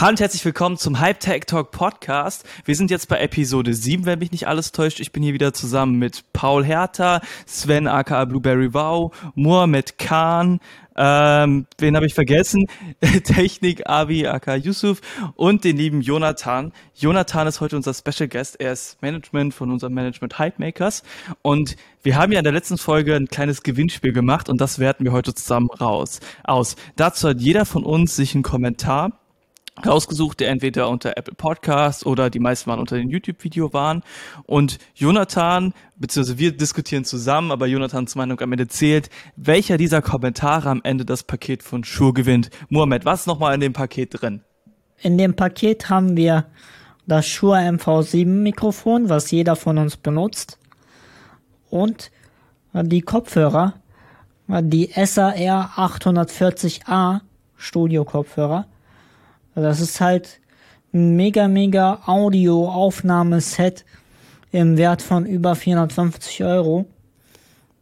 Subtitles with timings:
[0.00, 2.48] Hallo und herzlich willkommen zum Hype Tech Talk Podcast.
[2.64, 4.98] Wir sind jetzt bei Episode 7, wenn mich nicht alles täuscht.
[4.98, 10.58] Ich bin hier wieder zusammen mit Paul Herter, Sven aka Blueberry Wow, Mohamed Khan,
[10.96, 12.66] ähm, wen habe ich vergessen?
[13.24, 15.02] Technik Abi aka Yusuf
[15.34, 16.72] und den lieben Jonathan.
[16.94, 18.58] Jonathan ist heute unser Special Guest.
[18.58, 21.02] Er ist Management von unserem Management Hype Makers
[21.42, 25.04] und wir haben ja in der letzten Folge ein kleines Gewinnspiel gemacht und das werten
[25.04, 26.76] wir heute zusammen raus aus.
[26.96, 29.19] Dazu hat jeder von uns sich einen Kommentar
[29.86, 34.02] rausgesucht, der entweder unter Apple Podcast oder die meisten waren unter dem YouTube-Video waren.
[34.44, 40.68] Und Jonathan, beziehungsweise wir diskutieren zusammen, aber Jonathans Meinung am Ende zählt, welcher dieser Kommentare
[40.68, 42.50] am Ende das Paket von Shure gewinnt.
[42.68, 44.42] Mohamed, was ist nochmal in dem Paket drin?
[44.98, 46.46] In dem Paket haben wir
[47.06, 50.58] das Shure MV7 Mikrofon, was jeder von uns benutzt.
[51.70, 52.10] Und
[52.72, 53.74] die Kopfhörer,
[54.48, 55.34] die SAR
[55.76, 57.20] 840A
[57.56, 58.69] Studio Kopfhörer also
[59.54, 60.40] das ist halt
[60.92, 63.84] ein mega, mega Audio-Aufnahmeset
[64.52, 66.86] im Wert von über 450 Euro.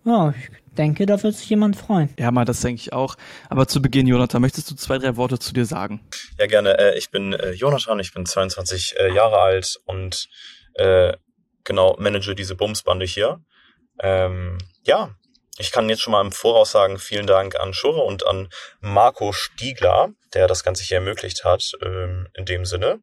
[0.04, 2.08] Ja, ich denke, da wird sich jemand freuen.
[2.18, 3.16] Ja, mal, das denke ich auch.
[3.48, 6.00] Aber zu Beginn, Jonathan, möchtest du zwei, drei Worte zu dir sagen?
[6.38, 6.78] Ja, gerne.
[6.78, 10.28] Äh, ich bin äh, Jonathan, ich bin 22 äh, Jahre alt und
[11.64, 13.40] genau manage diese Bumsbande hier.
[14.00, 15.10] Ähm, ja,
[15.58, 18.48] ich kann jetzt schon mal im Voraus sagen, vielen Dank an Schure und an
[18.80, 21.72] Marco Stiegler, der das Ganze hier ermöglicht hat.
[21.82, 23.00] Ähm, in dem Sinne,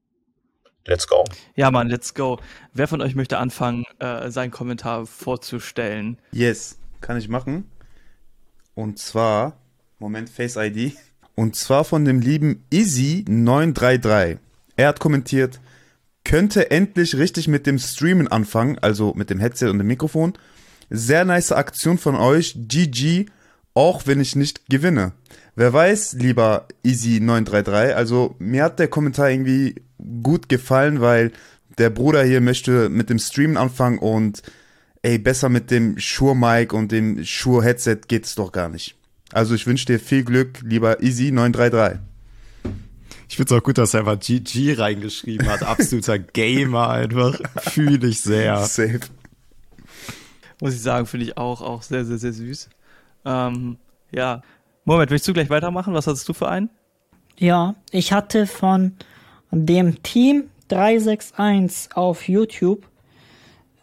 [0.86, 1.26] let's go.
[1.56, 2.40] Ja, Mann, let's go.
[2.74, 6.18] Wer von euch möchte anfangen, äh, seinen Kommentar vorzustellen?
[6.32, 7.70] Yes, kann ich machen.
[8.74, 9.58] Und zwar,
[10.00, 10.94] Moment, Face ID.
[11.36, 14.40] Und zwar von dem lieben Easy933.
[14.78, 15.60] Er hat kommentiert,
[16.24, 20.34] könnte endlich richtig mit dem Streamen anfangen, also mit dem Headset und dem Mikrofon
[20.90, 22.56] sehr nice Aktion von euch.
[22.56, 23.28] GG,
[23.74, 25.14] auch wenn ich nicht gewinne.
[25.56, 29.76] Wer weiß, lieber Easy933, also mir hat der Kommentar irgendwie
[30.22, 31.32] gut gefallen, weil
[31.78, 34.42] der Bruder hier möchte mit dem Streamen anfangen und
[35.02, 38.96] ey, besser mit dem Shure Mic und dem Shure Headset geht's doch gar nicht.
[39.32, 42.00] Also ich wünsche dir viel Glück, lieber Easy933.
[43.28, 45.64] Ich finde es auch gut, dass er einfach GG reingeschrieben hat.
[45.64, 47.40] Absoluter Gamer einfach.
[47.58, 48.58] Fühle ich sehr.
[48.66, 49.00] Safe
[50.62, 52.70] muss ich sagen, finde ich auch, auch sehr, sehr, sehr süß.
[53.26, 53.78] Ähm,
[54.12, 54.42] ja.
[54.86, 55.94] Moment, willst du gleich weitermachen?
[55.94, 56.70] Was hattest du für einen?
[57.38, 58.94] Ja, ich hatte von
[59.52, 62.88] dem Team 361 auf YouTube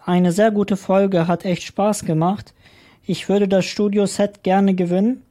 [0.05, 2.55] eine sehr gute Folge, hat echt Spaß gemacht.
[3.04, 5.22] Ich würde das Studio-Set gerne gewinnen,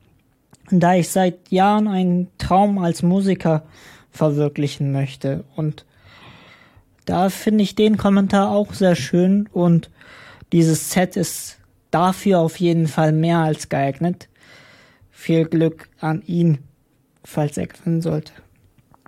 [0.69, 3.63] da ich seit Jahren einen Traum als Musiker
[4.11, 5.43] verwirklichen möchte.
[5.55, 5.85] Und
[7.05, 9.89] da finde ich den Kommentar auch sehr schön und
[10.51, 11.57] dieses Set ist
[11.91, 14.29] dafür auf jeden Fall mehr als geeignet.
[15.11, 16.59] Viel Glück an ihn,
[17.23, 18.33] falls er gewinnen sollte.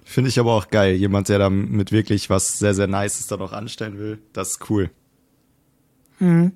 [0.06, 0.96] Finde ich aber auch geil.
[0.96, 4.20] Jemand, der damit wirklich was sehr, sehr Nices da noch anstellen will.
[4.34, 4.90] Das ist cool.
[6.20, 6.52] Mhm.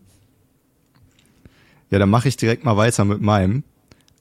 [1.90, 3.64] Ja, dann mache ich direkt mal weiter mit meinem.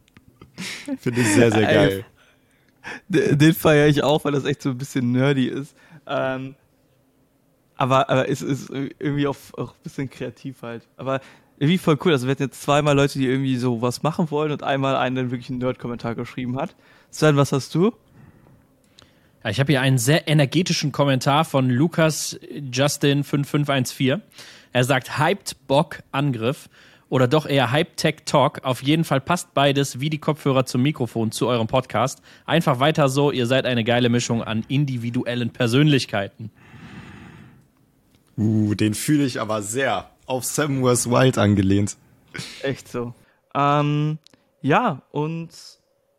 [0.98, 2.04] Finde ich sehr, sehr geil.
[3.06, 5.76] Den, den feiere ich auch, weil das echt so ein bisschen nerdy ist.
[6.08, 6.56] Ähm,
[7.76, 10.88] aber, aber es ist irgendwie auch, auch ein bisschen kreativ halt.
[10.96, 11.20] Aber
[11.58, 12.12] irgendwie voll cool.
[12.12, 15.16] Also wir hatten jetzt zweimal Leute, die irgendwie so was machen wollen und einmal einen,
[15.16, 16.74] der wirklich einen Nerd-Kommentar geschrieben hat.
[17.10, 17.92] Sven, was hast du?
[19.42, 22.38] Ja, ich habe hier einen sehr energetischen Kommentar von Lukas
[22.72, 24.20] Justin 5514.
[24.72, 26.68] Er sagt Hyped Bock Angriff
[27.08, 28.64] oder doch eher Hype Tech Talk.
[28.64, 32.20] Auf jeden Fall passt beides wie die Kopfhörer zum Mikrofon zu eurem Podcast.
[32.44, 36.50] Einfach weiter so, ihr seid eine geile Mischung an individuellen Persönlichkeiten.
[38.36, 41.96] Uh, den fühle ich aber sehr auf Seven Wars Wild angelehnt.
[42.62, 43.14] Echt so.
[43.54, 44.18] Ähm,
[44.60, 45.50] ja, und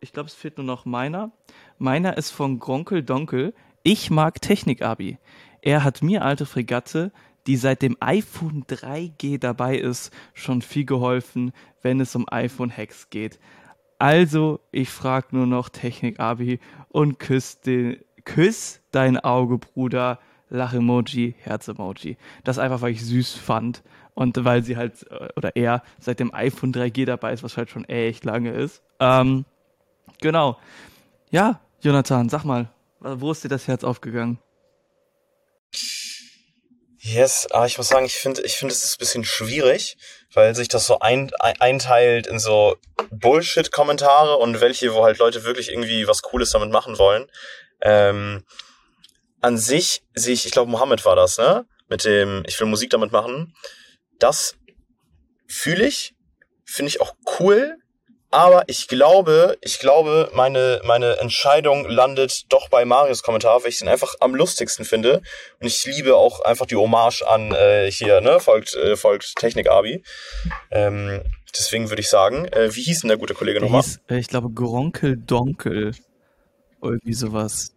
[0.00, 1.30] ich glaube, es fehlt nur noch meiner.
[1.78, 3.54] Meiner ist von Gronkel Donkel.
[3.82, 5.18] Ich mag Technik-Abi.
[5.62, 7.12] Er hat mir, alte Fregatte,
[7.46, 13.38] die seit dem iPhone 3G dabei ist, schon viel geholfen, wenn es um iPhone-Hacks geht.
[13.98, 20.18] Also, ich frag nur noch Technik-Abi und küss, den, küss dein Auge, Bruder.
[20.50, 22.16] Lach-Emoji, Herz-Emoji.
[22.42, 23.82] Das einfach, weil ich süß fand
[24.18, 27.70] und weil sie halt, äh, oder er, seit dem iPhone 3G dabei ist, was halt
[27.70, 28.82] schon echt lange ist.
[28.98, 29.44] Ähm,
[30.20, 30.58] genau.
[31.30, 32.68] Ja, Jonathan, sag mal,
[32.98, 34.40] wo ist dir das Herz aufgegangen?
[36.98, 39.96] Yes, aber ich muss sagen, ich finde, ich finde es ist ein bisschen schwierig,
[40.34, 42.76] weil sich das so ein, ein, einteilt in so
[43.12, 47.30] Bullshit-Kommentare und welche, wo halt Leute wirklich irgendwie was Cooles damit machen wollen.
[47.82, 48.42] Ähm,
[49.40, 51.66] an sich sehe ich, ich glaube, Mohammed war das, ne?
[51.88, 53.54] Mit dem, ich will Musik damit machen.
[54.18, 54.56] Das
[55.46, 56.14] fühle ich,
[56.64, 57.76] finde ich auch cool,
[58.30, 63.78] aber ich glaube, ich glaube, meine, meine Entscheidung landet doch bei Marius Kommentar, weil ich
[63.78, 65.22] den einfach am lustigsten finde.
[65.60, 70.02] Und ich liebe auch einfach die Hommage an äh, hier, ne, folgt, äh, folgt Technik-Abi.
[70.70, 71.22] Ähm,
[71.54, 73.80] deswegen würde ich sagen, äh, wie hieß denn der gute Kollege nochmal?
[73.80, 75.92] hieß, äh, ich glaube, Gronkel Donkel.
[76.82, 77.72] Irgendwie sowas.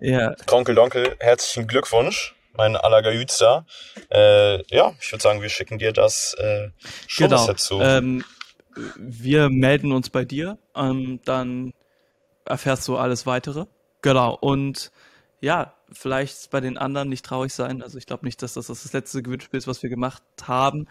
[0.00, 3.64] Ja, Onkel Donkel, herzlichen Glückwunsch, mein allergehütster.
[4.10, 6.68] Äh, ja, ich würde sagen, wir schicken dir das äh,
[7.06, 7.46] schon genau.
[7.46, 7.80] dazu.
[7.80, 8.22] Ähm,
[8.96, 11.72] wir melden uns bei dir, ähm, dann
[12.44, 13.64] erfährst du alles weitere.
[14.02, 14.34] Genau.
[14.34, 14.92] Und
[15.40, 17.82] ja, vielleicht bei den anderen nicht traurig sein.
[17.82, 20.86] Also ich glaube nicht, dass das das letzte Gewinnspiel ist, was wir gemacht haben.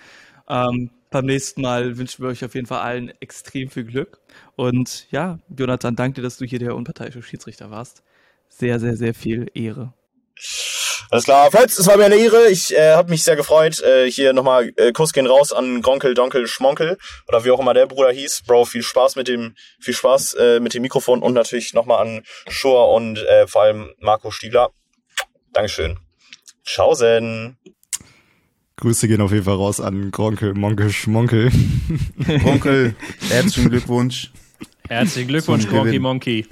[0.48, 4.20] Ähm, beim nächsten Mal wünschen wir euch auf jeden Fall allen extrem viel Glück.
[4.56, 8.02] Und ja, Jonathan, danke dir, dass du hier der unparteiische Schiedsrichter warst.
[8.50, 9.94] Sehr, sehr, sehr viel Ehre.
[11.12, 12.50] Alles klar, Fritz, es war mir eine Ehre.
[12.50, 13.82] Ich äh, habe mich sehr gefreut.
[13.82, 16.98] Äh, hier nochmal äh, Kuss gehen raus an Gronkel, Donkel, Schmonkel
[17.28, 18.44] oder wie auch immer der Bruder hieß.
[18.46, 22.22] Bro, viel Spaß mit dem, viel Spaß äh, mit dem Mikrofon und natürlich nochmal an
[22.48, 24.70] Schur und äh, vor allem Marco Stiegler.
[25.52, 25.98] Dankeschön.
[26.64, 27.58] Tschaußen.
[28.78, 31.52] Grüße gehen auf jeden Fall raus an Gronkel, Monkel, Schmonkel.
[32.46, 32.96] Onkel,
[33.30, 34.32] herzlichen Glückwunsch
[34.90, 36.02] Herzlichen Glückwunsch, Gewinn.
[36.02, 36.48] Monkey.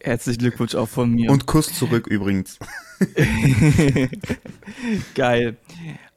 [0.00, 1.30] Herzlichen Glückwunsch auch von mir.
[1.30, 2.58] und Kuss zurück übrigens.
[5.14, 5.56] Geil.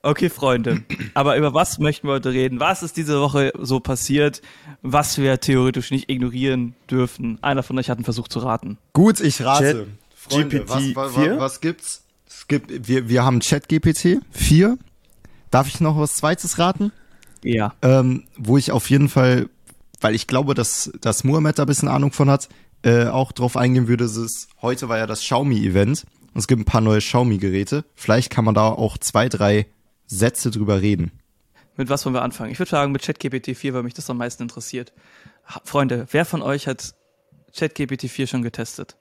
[0.01, 0.83] Okay, Freunde.
[1.13, 2.59] Aber über was möchten wir heute reden?
[2.59, 4.41] Was ist diese Woche so passiert,
[4.81, 7.39] was wir theoretisch nicht ignorieren dürfen?
[7.41, 8.77] Einer von euch hat einen Versuch zu raten.
[8.91, 9.63] Gut, ich rate.
[9.63, 11.31] Chat Freunde, was, GPT was, 4?
[11.31, 12.03] was, was gibt's?
[12.27, 14.77] Es gibt, wir, wir haben ChatGPT 4.
[15.51, 16.91] Darf ich noch was zweites raten?
[17.44, 17.74] Ja.
[17.81, 19.50] Ähm, wo ich auf jeden Fall,
[20.01, 22.50] weil ich glaube, dass, dass Muhammad da ein bisschen Ahnung von hat,
[22.83, 26.62] äh, auch drauf eingehen würde, ist es, heute war ja das Xiaomi-Event und es gibt
[26.62, 27.85] ein paar neue Xiaomi-Geräte.
[27.95, 29.68] Vielleicht kann man da auch zwei, drei
[30.07, 31.12] Sätze drüber reden.
[31.77, 32.51] Mit was wollen wir anfangen?
[32.51, 34.94] Ich würde sagen mit ChatGPT 4, weil mich das am meisten interessiert.
[35.63, 36.94] Freunde, wer von euch hat
[37.57, 38.95] ChatGPT 4 schon getestet?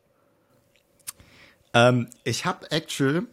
[1.75, 3.25] Ähm, ich habe actual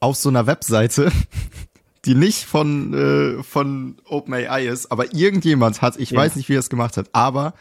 [0.00, 1.10] auf so einer Webseite,
[2.04, 2.94] die nicht von,
[3.38, 6.18] äh, von OpenAI ist, aber irgendjemand hat, ich Ja.
[6.20, 7.54] weiß nicht, wie er es gemacht hat, aber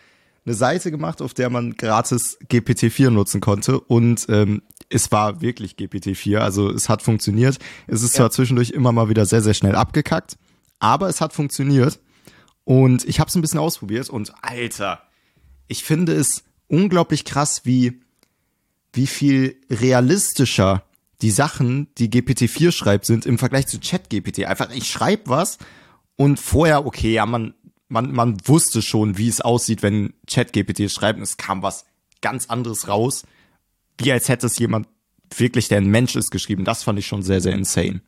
[0.45, 4.62] eine Seite gemacht, auf der man gratis GPT-4 nutzen konnte und ähm,
[4.95, 7.59] es war wirklich GPT-4, also es hat funktioniert.
[7.88, 10.38] Es ist zwar zwischendurch immer mal wieder sehr, sehr schnell abgekackt,
[10.80, 12.00] aber es hat funktioniert
[12.63, 15.01] und ich habe es ein bisschen ausprobiert und Alter,
[15.68, 18.01] ich finde es unglaublich krass, wie
[18.94, 20.83] wie viel realistischer
[21.21, 24.45] die Sachen, die GPT-4 schreibt, sind im Vergleich zu ChatGPT.
[24.45, 25.57] Einfach, ich schreibe was
[26.15, 27.53] und vorher, okay, ja, man,
[27.89, 31.86] man, man wusste schon, wie es aussieht, wenn ChatGPT schreibt und es kam was
[32.21, 33.24] ganz anderes raus,
[33.97, 34.88] wie als hätte es jemand
[35.36, 36.65] wirklich, der ein Mensch ist, geschrieben.
[36.65, 38.01] Das fand ich schon sehr, sehr insane.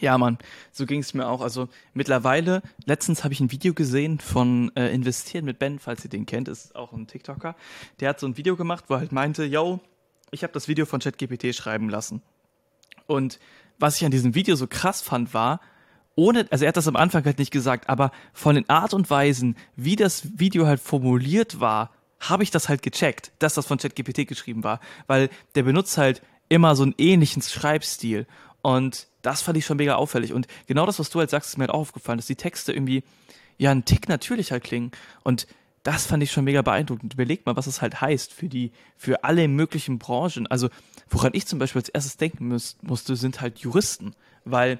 [0.00, 0.38] Ja, Mann,
[0.72, 1.42] so ging es mir auch.
[1.42, 6.10] Also mittlerweile, letztens habe ich ein Video gesehen von äh, Investieren mit Ben, falls ihr
[6.10, 7.54] den kennt, ist auch ein TikToker.
[8.00, 9.80] Der hat so ein Video gemacht, wo er halt meinte, yo,
[10.30, 12.22] ich habe das Video von ChatGPT schreiben lassen.
[13.06, 13.38] Und
[13.78, 15.60] was ich an diesem Video so krass fand, war,
[16.14, 19.10] ohne, also er hat das am Anfang halt nicht gesagt, aber von den Art und
[19.10, 21.90] Weisen, wie das Video halt formuliert war,
[22.20, 26.22] habe ich das halt gecheckt, dass das von ChatGPT geschrieben war, weil der benutzt halt
[26.48, 28.26] immer so einen ähnlichen Schreibstil
[28.62, 31.56] und das fand ich schon mega auffällig und genau das, was du halt sagst, ist
[31.56, 33.02] mir halt auch aufgefallen, dass die Texte irgendwie
[33.58, 35.46] ja einen Tick natürlicher klingen und
[35.82, 37.14] das fand ich schon mega beeindruckend.
[37.14, 40.46] Überlegt mal, was es halt heißt für die, für alle möglichen Branchen.
[40.46, 40.68] Also,
[41.08, 44.78] woran ich zum Beispiel als erstes denken muss, musste, sind halt Juristen, weil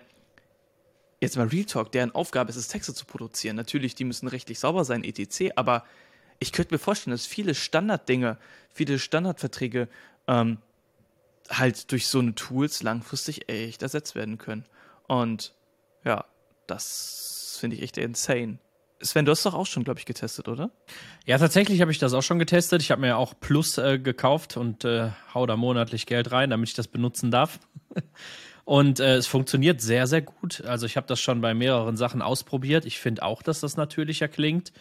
[1.21, 3.57] jetzt mal Real Talk, deren Aufgabe ist es, Texte zu produzieren.
[3.57, 5.53] Natürlich, die müssen rechtlich sauber sein, etc.
[5.57, 5.85] Aber
[6.41, 8.39] ich könnte mir vorstellen, dass viele Standarddinge,
[8.73, 9.89] viele Standardverträge
[10.27, 10.59] ähm,
[11.51, 14.65] halt durch so eine Tools langfristig echt ersetzt werden können.
[15.07, 15.55] Und
[16.05, 16.25] ja,
[16.67, 18.59] das finde ich echt insane.
[19.03, 20.71] Sven, du hast doch auch schon, glaube ich, getestet, oder?
[21.27, 22.83] Ja, tatsächlich habe ich das auch schon getestet.
[22.83, 26.69] Ich habe mir auch Plus äh, gekauft und äh, hau da monatlich Geld rein, damit
[26.69, 27.61] ich das benutzen darf.
[28.65, 30.63] und äh, es funktioniert sehr, sehr gut.
[30.67, 32.85] Also ich habe das schon bei mehreren Sachen ausprobiert.
[32.85, 34.73] Ich finde auch, dass das natürlicher klingt.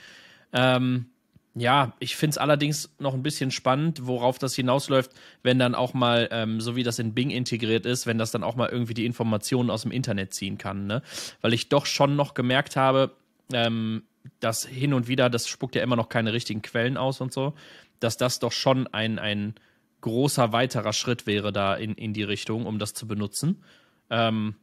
[0.52, 1.10] Ähm,
[1.56, 5.94] ja, ich finde es allerdings noch ein bisschen spannend, worauf das hinausläuft, wenn dann auch
[5.94, 8.94] mal, ähm, so wie das in Bing integriert ist, wenn das dann auch mal irgendwie
[8.94, 10.86] die Informationen aus dem Internet ziehen kann.
[10.86, 11.02] Ne?
[11.42, 13.12] Weil ich doch schon noch gemerkt habe,
[13.52, 14.04] ähm,
[14.40, 17.54] dass hin und wieder, das spuckt ja immer noch keine richtigen Quellen aus und so,
[18.00, 19.56] dass das doch schon ein, ein
[20.02, 23.64] großer weiterer Schritt wäre da in, in die Richtung, um das zu benutzen.
[24.10, 24.56] Ähm,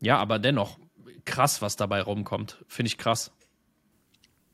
[0.00, 0.78] ja, aber dennoch
[1.24, 2.64] krass, was dabei rumkommt.
[2.68, 3.32] Finde ich krass.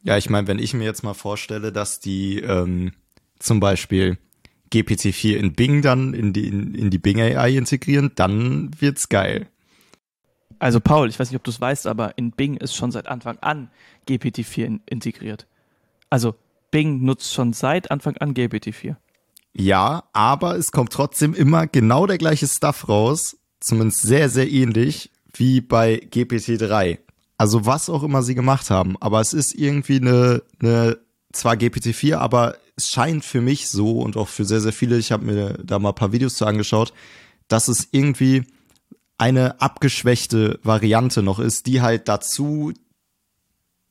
[0.05, 2.93] Ja, ich meine, wenn ich mir jetzt mal vorstelle, dass die ähm,
[3.39, 4.19] zum Beispiel
[4.71, 9.49] GPT-4 in Bing dann in die, in, in die Bing AI integrieren, dann wird's geil.
[10.59, 13.07] Also Paul, ich weiß nicht, ob du es weißt, aber in Bing ist schon seit
[13.07, 13.71] Anfang an
[14.07, 15.47] GPT-4 in integriert.
[16.11, 16.35] Also
[16.71, 18.97] Bing nutzt schon seit Anfang an GPT-4.
[19.55, 25.11] Ja, aber es kommt trotzdem immer genau der gleiche Stuff raus, zumindest sehr, sehr ähnlich
[25.33, 26.99] wie bei GPT-3.
[27.45, 30.97] Also was auch immer sie gemacht haben, aber es ist irgendwie eine, eine
[31.31, 35.13] zwar GPT-4, aber es scheint für mich so und auch für sehr, sehr viele, ich
[35.13, 36.95] habe mir da mal ein paar Videos zu angeschaut,
[37.47, 38.45] dass es irgendwie
[39.19, 42.73] eine abgeschwächte Variante noch ist, die halt dazu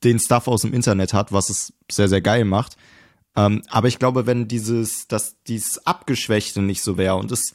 [0.03, 2.75] den Stuff aus dem Internet hat, was es sehr, sehr geil macht.
[3.36, 7.53] Ähm, aber ich glaube, wenn dieses, dass dieses Abgeschwächte nicht so wäre und es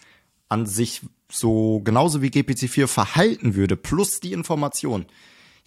[0.48, 5.04] an sich so genauso wie GPT-4 verhalten würde, plus die Information,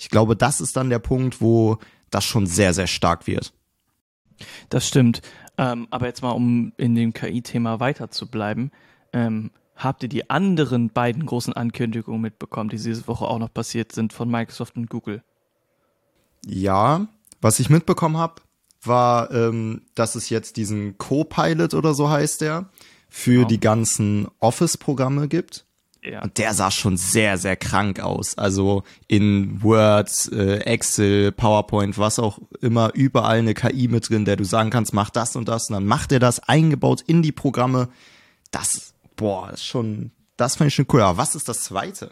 [0.01, 1.77] ich glaube, das ist dann der Punkt, wo
[2.10, 3.53] das schon sehr, sehr stark wird.
[4.70, 5.22] Das stimmt.
[5.60, 8.72] Ähm, aber jetzt mal, um in dem KI-Thema weiter zu bleiben,
[9.13, 13.91] ähm, habt ihr die anderen beiden großen Ankündigungen mitbekommen, die diese Woche auch noch passiert
[13.91, 15.22] sind von Microsoft und Google?
[16.48, 17.05] Ja,
[17.39, 18.41] was ich mitbekommen habe,
[18.81, 22.72] war, ähm, dass es jetzt diesen Co-Pilot oder so heißt der
[23.08, 23.48] für genau.
[23.50, 25.67] die ganzen Office-Programme gibt.
[26.03, 26.24] Ja.
[26.24, 28.36] Und der sah schon sehr, sehr krank aus.
[28.38, 34.36] Also in Word, äh, Excel, PowerPoint, was auch immer, überall eine KI mit drin, der
[34.36, 35.70] du sagen kannst, mach das und das.
[35.70, 37.89] Und dann macht er das eingebaut in die Programme.
[38.50, 41.01] Das, boah, ist schon, das fand ich schon cool.
[41.01, 42.12] Aber was ist das zweite?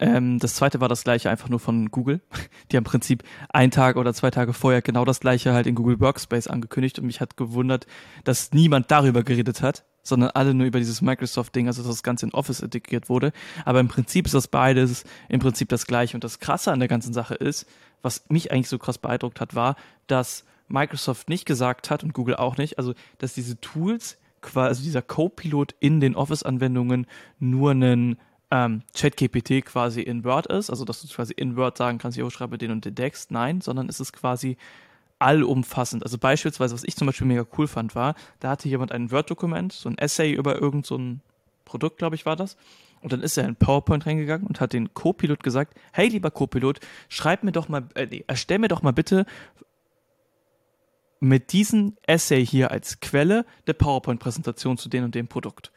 [0.00, 2.20] Ähm, das zweite war das gleiche einfach nur von Google.
[2.72, 5.76] Die haben im Prinzip einen Tag oder zwei Tage vorher genau das gleiche halt in
[5.76, 7.86] Google Workspace angekündigt und mich hat gewundert,
[8.24, 12.26] dass niemand darüber geredet hat, sondern alle nur über dieses Microsoft-Ding, also dass das Ganze
[12.26, 13.32] in Office integriert wurde.
[13.64, 16.16] Aber im Prinzip ist das beides im Prinzip das gleiche.
[16.16, 17.66] Und das Krasse an der ganzen Sache ist,
[18.02, 19.76] was mich eigentlich so krass beeindruckt hat, war,
[20.06, 24.82] dass Microsoft nicht gesagt hat und Google auch nicht, also dass diese Tools, quasi also
[24.82, 27.06] dieser Co-Pilot in den Office-Anwendungen
[27.38, 28.18] nur einen
[28.50, 32.32] ähm, ChatGPT quasi in Word ist, also dass du quasi in Word sagen kannst, ich
[32.32, 34.56] schreibe den und den Text, nein, sondern es ist quasi
[35.20, 36.02] allumfassend.
[36.02, 39.72] Also beispielsweise, was ich zum Beispiel mega cool fand, war, da hatte jemand ein Word-Dokument,
[39.72, 41.20] so ein Essay über irgend so ein
[41.64, 42.56] Produkt, glaube ich, war das.
[43.02, 46.80] Und dann ist er in PowerPoint reingegangen und hat den Co-Pilot gesagt, hey lieber Co-Pilot,
[47.08, 49.24] schreib mir doch mal, äh, nee, erstell mir doch mal bitte
[51.20, 55.70] mit diesem Essay hier als Quelle der PowerPoint-Präsentation zu dem und dem Produkt.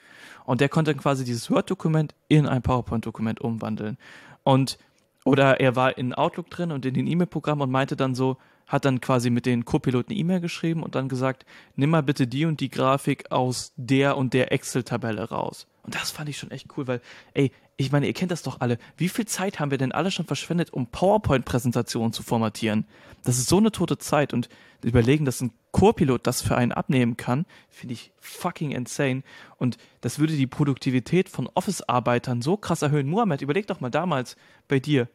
[0.45, 3.97] Und der konnte dann quasi dieses Word-Dokument in ein PowerPoint-Dokument umwandeln.
[4.43, 4.77] Und,
[5.25, 8.85] oder er war in Outlook drin und in den E-Mail-Programm und meinte dann so, hat
[8.85, 12.59] dann quasi mit den Co-Piloten E-Mail geschrieben und dann gesagt, nimm mal bitte die und
[12.59, 15.67] die Grafik aus der und der Excel-Tabelle raus.
[15.83, 17.01] Und das fand ich schon echt cool, weil,
[17.33, 18.77] ey, ich meine, ihr kennt das doch alle.
[18.97, 22.85] Wie viel Zeit haben wir denn alle schon verschwendet, um PowerPoint-Präsentationen zu formatieren?
[23.23, 24.47] Das ist so eine tote Zeit und
[24.83, 29.23] überlegen, dass ein Co-Pilot das für einen abnehmen kann, finde ich fucking insane.
[29.57, 33.09] Und das würde die Produktivität von Office-Arbeitern so krass erhöhen.
[33.09, 34.35] Mohammed, überleg doch mal damals
[34.67, 35.09] bei dir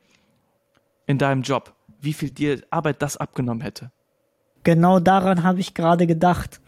[1.07, 3.91] in deinem Job wie viel dir Arbeit das abgenommen hätte.
[4.65, 6.61] Genau daran habe ich gerade gedacht.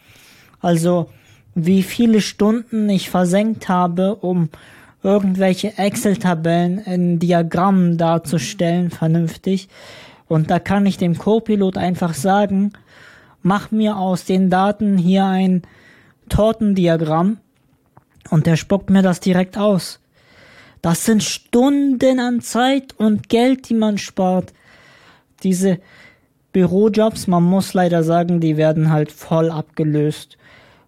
[0.60, 1.10] Also,
[1.54, 4.49] wie viele Stunden ich versenkt habe, um
[5.02, 9.68] irgendwelche Excel-Tabellen in Diagrammen darzustellen, vernünftig.
[10.28, 12.72] Und da kann ich dem Co-Pilot einfach sagen,
[13.42, 15.62] mach mir aus den Daten hier ein
[16.28, 17.38] Tortendiagramm
[18.30, 20.00] und der spuckt mir das direkt aus.
[20.82, 24.52] Das sind Stunden an Zeit und Geld, die man spart
[25.42, 25.80] diese
[26.52, 30.37] Bürojobs, man muss leider sagen, die werden halt voll abgelöst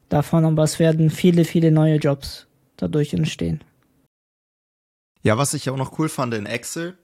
[0.08, 3.62] davon, aber es werden viele, viele neue Jobs dadurch entstehen.
[5.22, 6.98] Ja, was ich auch noch cool fand in Excel,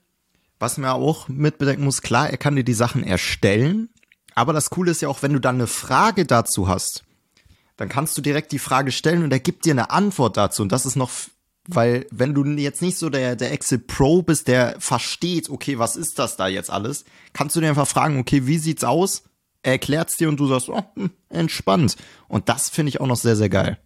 [0.58, 3.90] was man auch mitbedenken muss, klar, er kann dir die Sachen erstellen,
[4.34, 7.04] aber das Coole ist ja auch, wenn du dann eine Frage dazu hast,
[7.76, 10.72] dann kannst du direkt die Frage stellen und er gibt dir eine Antwort dazu und
[10.72, 11.10] das ist noch
[11.70, 15.96] weil wenn du jetzt nicht so der, der Excel Pro bist, der versteht, okay, was
[15.96, 19.24] ist das da jetzt alles, kannst du dir einfach fragen, okay, wie sieht's aus?
[19.62, 21.96] Er erklärt's dir und du sagst, oh, hm, entspannt.
[22.26, 23.78] Und das finde ich auch noch sehr, sehr geil.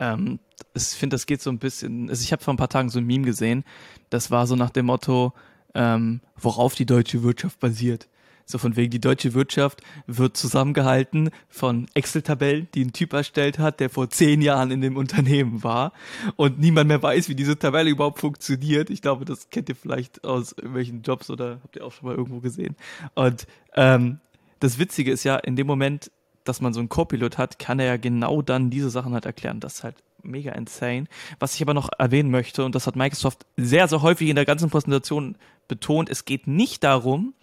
[0.00, 0.40] Ähm,
[0.74, 2.98] ich finde, das geht so ein bisschen, also ich habe vor ein paar Tagen so
[2.98, 3.62] ein Meme gesehen,
[4.10, 5.32] das war so nach dem Motto,
[5.76, 8.08] ähm, worauf die deutsche Wirtschaft basiert.
[8.46, 13.80] So von wegen, die deutsche Wirtschaft wird zusammengehalten von Excel-Tabellen, die ein Typ erstellt hat,
[13.80, 15.92] der vor zehn Jahren in dem Unternehmen war
[16.36, 18.90] und niemand mehr weiß, wie diese Tabelle überhaupt funktioniert.
[18.90, 22.16] Ich glaube, das kennt ihr vielleicht aus irgendwelchen Jobs oder habt ihr auch schon mal
[22.16, 22.76] irgendwo gesehen.
[23.14, 24.20] Und ähm,
[24.60, 26.10] das Witzige ist ja, in dem Moment,
[26.44, 29.60] dass man so einen Copilot hat, kann er ja genau dann diese Sachen halt erklären.
[29.60, 31.06] Das ist halt mega insane.
[31.38, 34.44] Was ich aber noch erwähnen möchte, und das hat Microsoft sehr, sehr häufig in der
[34.44, 35.36] ganzen Präsentation
[35.68, 37.34] betont, es geht nicht darum,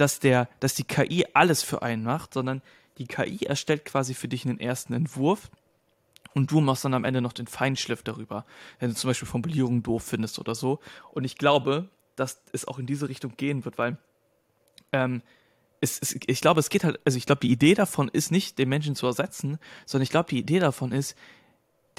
[0.00, 2.62] dass der, dass die KI alles für einen macht, sondern
[2.98, 5.50] die KI erstellt quasi für dich einen ersten Entwurf
[6.34, 8.44] und du machst dann am Ende noch den Feinschliff darüber,
[8.78, 10.80] wenn du zum Beispiel Formulierungen doof findest oder so.
[11.12, 13.98] Und ich glaube, dass es auch in diese Richtung gehen wird, weil
[14.92, 15.22] ähm,
[15.80, 18.58] es, es, ich glaube, es geht halt, also ich glaube, die Idee davon ist nicht,
[18.58, 21.16] den Menschen zu ersetzen, sondern ich glaube, die Idee davon ist,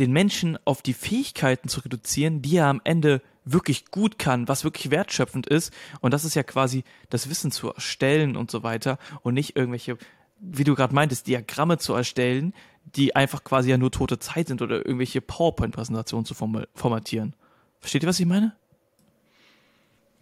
[0.02, 4.64] den Menschen auf die Fähigkeiten zu reduzieren, die er am Ende wirklich gut kann, was
[4.64, 5.72] wirklich wertschöpfend ist.
[6.00, 9.98] Und das ist ja quasi das Wissen zu erstellen und so weiter und nicht irgendwelche,
[10.40, 12.54] wie du gerade meintest, Diagramme zu erstellen,
[12.96, 17.36] die einfach quasi ja nur tote Zeit sind oder irgendwelche PowerPoint-Präsentationen zu formatieren.
[17.80, 18.56] Versteht ihr, was ich meine?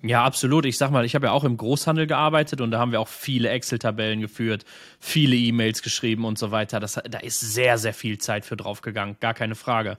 [0.02, 0.66] Ja, absolut.
[0.66, 3.10] Ich sag mal, ich habe ja auch im Großhandel gearbeitet und da haben wir auch
[3.10, 4.64] viele Excel-Tabellen geführt,
[5.00, 6.80] viele E-Mails geschrieben und so weiter.
[6.80, 9.98] Das, da ist sehr, sehr viel Zeit für draufgegangen, gar keine Frage.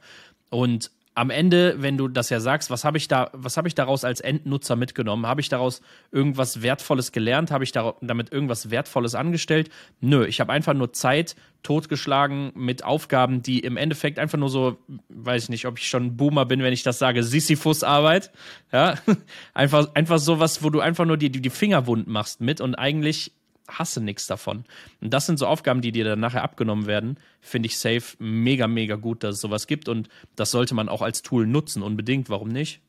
[0.48, 0.90] Und
[1.20, 4.06] am Ende, wenn du das ja sagst, was habe ich da, was habe ich daraus
[4.06, 5.26] als Endnutzer mitgenommen?
[5.26, 7.50] Habe ich daraus irgendwas Wertvolles gelernt?
[7.50, 9.68] Habe ich damit irgendwas Wertvolles angestellt?
[10.00, 14.78] Nö, ich habe einfach nur Zeit totgeschlagen mit Aufgaben, die im Endeffekt einfach nur so,
[15.10, 18.30] weiß ich nicht, ob ich schon Boomer bin, wenn ich das sage, Sisyphus-Arbeit.
[18.72, 18.94] Ja,
[19.52, 22.76] einfach, einfach sowas, wo du einfach nur die, die, die Finger wund machst mit und
[22.76, 23.32] eigentlich
[23.78, 24.64] hasse nichts davon.
[25.00, 27.18] Und das sind so Aufgaben, die dir dann nachher abgenommen werden.
[27.40, 31.02] Finde ich safe mega, mega gut, dass es sowas gibt und das sollte man auch
[31.02, 32.30] als Tool nutzen, unbedingt.
[32.30, 32.80] Warum nicht?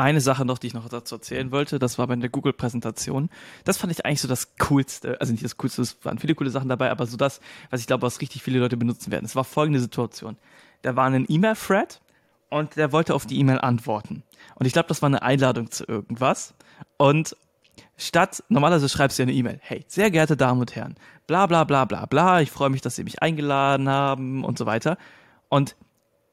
[0.00, 3.30] Eine Sache noch, die ich noch dazu erzählen wollte, das war bei der Google-Präsentation.
[3.64, 5.20] Das fand ich eigentlich so das Coolste.
[5.20, 7.40] Also nicht das Coolste, es waren viele coole Sachen dabei, aber so das,
[7.70, 9.24] was ich glaube, was richtig viele Leute benutzen werden.
[9.24, 10.36] Es war folgende Situation.
[10.82, 12.00] Da war ein E-Mail-Thread
[12.48, 14.22] und der wollte auf die E-Mail antworten.
[14.54, 16.54] Und ich glaube, das war eine Einladung zu irgendwas.
[16.96, 17.36] Und
[17.96, 21.64] statt, normalerweise schreibst du ja eine E-Mail, hey, sehr geehrte Damen und Herren, bla bla
[21.64, 24.96] bla bla bla, ich freue mich, dass Sie mich eingeladen haben und so weiter.
[25.48, 25.76] Und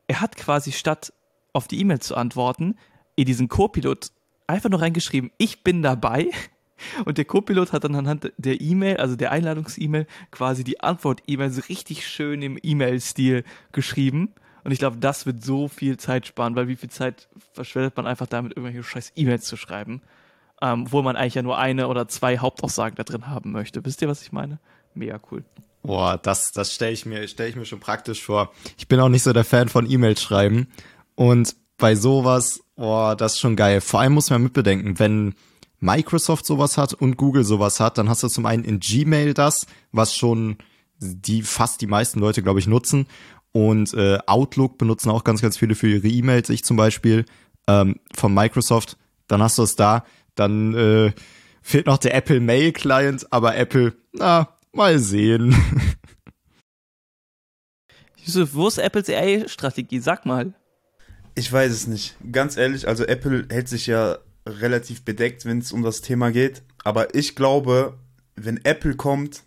[0.08, 1.14] er hat quasi statt
[1.54, 2.76] auf die E-Mail zu antworten,
[3.16, 4.12] in diesen Co-Pilot
[4.48, 6.30] einfach nur reingeschrieben, ich bin dabei.
[7.06, 11.62] Und der Co-Pilot hat dann anhand der E-Mail, also der Einladungs-E-Mail, quasi die Antwort-E-Mail so
[11.70, 14.34] richtig schön im E-Mail-Stil geschrieben.
[14.66, 18.08] Und ich glaube, das wird so viel Zeit sparen, weil wie viel Zeit verschwendet man
[18.08, 20.02] einfach damit, irgendwelche scheiß E-Mails zu schreiben
[20.62, 23.84] ähm, wo man eigentlich ja nur eine oder zwei Hauptaussagen da drin haben möchte.
[23.86, 24.60] Wisst ihr, was ich meine?
[24.94, 25.44] Mega cool.
[25.84, 28.52] Boah, das, das stelle ich mir, stelle ich mir schon praktisch vor.
[28.78, 30.68] Ich bin auch nicht so der Fan von E-Mails schreiben.
[31.14, 33.82] Und bei sowas, boah, das ist schon geil.
[33.82, 35.36] Vor allem muss man mitbedenken, wenn
[35.80, 39.68] Microsoft sowas hat und Google sowas hat, dann hast du zum einen in Gmail das,
[39.92, 40.58] was schon
[41.00, 43.08] die fast die meisten Leute, glaube ich, nutzen.
[43.52, 46.50] Und äh, Outlook benutzen auch ganz, ganz viele für ihre E-Mails.
[46.50, 47.26] Ich zum Beispiel
[47.68, 48.98] ähm, von Microsoft.
[49.28, 50.04] Dann hast du es da.
[50.36, 51.12] Dann äh,
[51.62, 55.56] fehlt noch der Apple Mail Client, aber Apple, na, mal sehen.
[58.26, 60.00] Yusuf, wo ist Apples AI-Strategie?
[60.00, 60.54] Sag mal.
[61.36, 62.16] Ich weiß es nicht.
[62.32, 64.18] Ganz ehrlich, also Apple hält sich ja
[64.48, 66.64] relativ bedeckt, wenn es um das Thema geht.
[66.84, 67.98] Aber ich glaube,
[68.36, 69.44] wenn Apple kommt,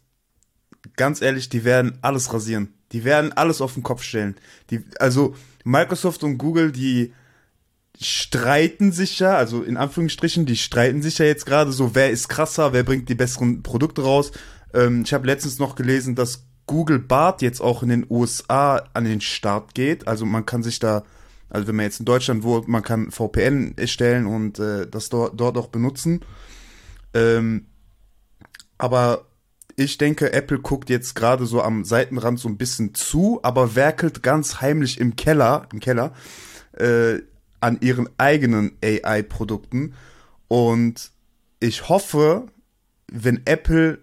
[0.96, 2.74] ganz ehrlich, die werden alles rasieren.
[2.92, 4.37] Die werden alles auf den Kopf stellen.
[4.70, 7.12] Die, also Microsoft und Google, die
[8.00, 12.28] streiten sich ja, also in Anführungsstrichen, die streiten sich ja jetzt gerade so, wer ist
[12.28, 14.30] krasser, wer bringt die besseren Produkte raus.
[14.72, 19.04] Ähm, ich habe letztens noch gelesen, dass Google Bart jetzt auch in den USA an
[19.04, 20.06] den Start geht.
[20.06, 21.02] Also man kann sich da,
[21.48, 25.40] also wenn man jetzt in Deutschland wohnt, man kann VPN erstellen und äh, das dort,
[25.40, 26.20] dort auch benutzen.
[27.14, 27.66] Ähm,
[28.76, 29.26] aber
[29.74, 34.22] ich denke, Apple guckt jetzt gerade so am Seitenrand so ein bisschen zu, aber werkelt
[34.22, 36.12] ganz heimlich im Keller, im Keller,
[36.72, 37.20] äh,
[37.61, 39.94] an ihren eigenen AI-Produkten.
[40.49, 41.11] Und
[41.61, 42.47] ich hoffe,
[43.11, 43.99] wenn Apple,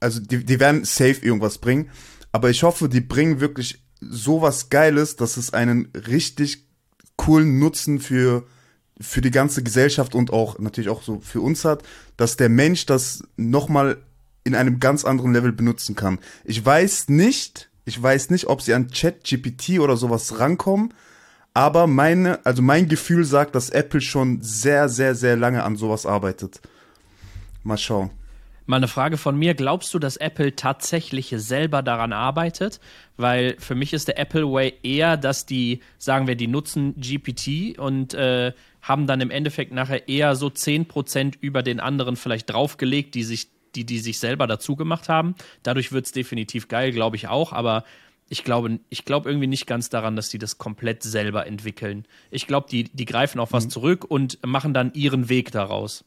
[0.00, 1.90] also die, die werden safe irgendwas bringen,
[2.32, 6.66] aber ich hoffe, die bringen wirklich sowas Geiles, dass es einen richtig
[7.16, 8.46] coolen Nutzen für,
[9.00, 11.82] für die ganze Gesellschaft und auch natürlich auch so für uns hat,
[12.16, 13.98] dass der Mensch das nochmal
[14.44, 16.18] in einem ganz anderen Level benutzen kann.
[16.44, 20.94] Ich weiß nicht, ich weiß nicht, ob sie an ChatGPT oder sowas rankommen,
[21.54, 26.06] aber meine, also mein Gefühl sagt, dass Apple schon sehr, sehr, sehr lange an sowas
[26.06, 26.60] arbeitet.
[27.62, 28.10] Mal schauen.
[28.64, 29.54] Mal eine Frage von mir.
[29.54, 32.80] Glaubst du, dass Apple tatsächlich selber daran arbeitet?
[33.16, 37.78] Weil für mich ist der Apple Way eher, dass die, sagen wir, die nutzen GPT
[37.78, 43.14] und äh, haben dann im Endeffekt nachher eher so 10% über den anderen vielleicht draufgelegt,
[43.14, 45.34] die sich, die, die sich selber dazu gemacht haben.
[45.64, 47.52] Dadurch wird es definitiv geil, glaube ich auch.
[47.52, 47.84] Aber
[48.32, 52.06] ich glaube, ich glaube irgendwie nicht ganz daran, dass die das komplett selber entwickeln.
[52.30, 53.70] Ich glaube, die, die greifen auf was mhm.
[53.70, 56.02] zurück und machen dann ihren Weg daraus.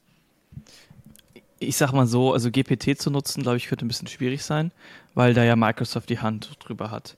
[1.60, 4.72] Ich sag mal so, also GPT zu nutzen, glaube ich, könnte ein bisschen schwierig sein,
[5.14, 7.16] weil da ja Microsoft die Hand drüber hat.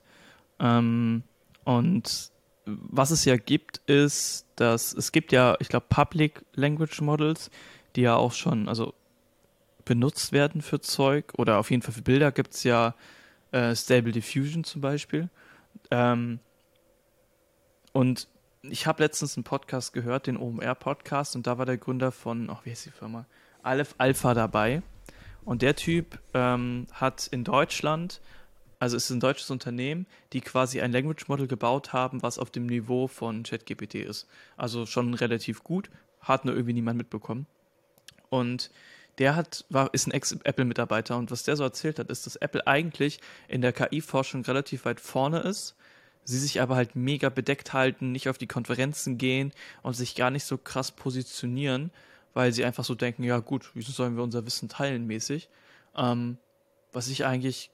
[0.60, 1.22] Ähm,
[1.64, 2.30] und
[2.66, 7.50] was es ja gibt, ist, dass es gibt ja, ich glaube, Public Language Models,
[7.96, 8.92] die ja auch schon, also
[9.86, 12.94] benutzt werden für Zeug oder auf jeden Fall für Bilder gibt es ja
[13.52, 15.28] äh, Stable Diffusion zum Beispiel.
[15.90, 16.40] Ähm,
[17.92, 18.28] und
[18.62, 22.58] ich habe letztens einen Podcast gehört, den OMR-Podcast, und da war der Gründer von, oh,
[22.64, 23.26] wie heißt die Firma?
[23.62, 24.82] Aleph Alpha dabei.
[25.44, 28.20] Und der Typ ähm, hat in Deutschland,
[28.78, 32.50] also es ist ein deutsches Unternehmen, die quasi ein Language Model gebaut haben, was auf
[32.50, 34.28] dem Niveau von ChatGPT ist.
[34.56, 37.46] Also schon relativ gut, hat nur irgendwie niemand mitbekommen.
[38.28, 38.70] Und
[39.18, 42.66] der hat, war, ist ein Ex-Apple-Mitarbeiter und was der so erzählt hat, ist, dass Apple
[42.66, 45.76] eigentlich in der KI-Forschung relativ weit vorne ist,
[46.24, 49.52] sie sich aber halt mega bedeckt halten, nicht auf die Konferenzen gehen
[49.82, 51.90] und sich gar nicht so krass positionieren,
[52.34, 55.48] weil sie einfach so denken, ja gut, wieso sollen wir unser Wissen teilen mäßig?
[55.96, 56.38] Ähm,
[56.92, 57.70] was ich eigentlich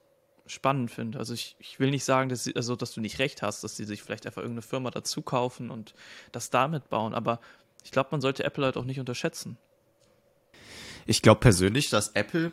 [0.47, 1.19] spannend finde.
[1.19, 3.75] Also ich, ich will nicht sagen, dass, sie, also, dass du nicht recht hast, dass
[3.75, 5.95] sie sich vielleicht einfach irgendeine Firma dazu kaufen und
[6.31, 7.39] das damit bauen, aber
[7.83, 9.57] ich glaube, man sollte Apple halt auch nicht unterschätzen.
[11.05, 12.51] Ich glaube persönlich, dass Apple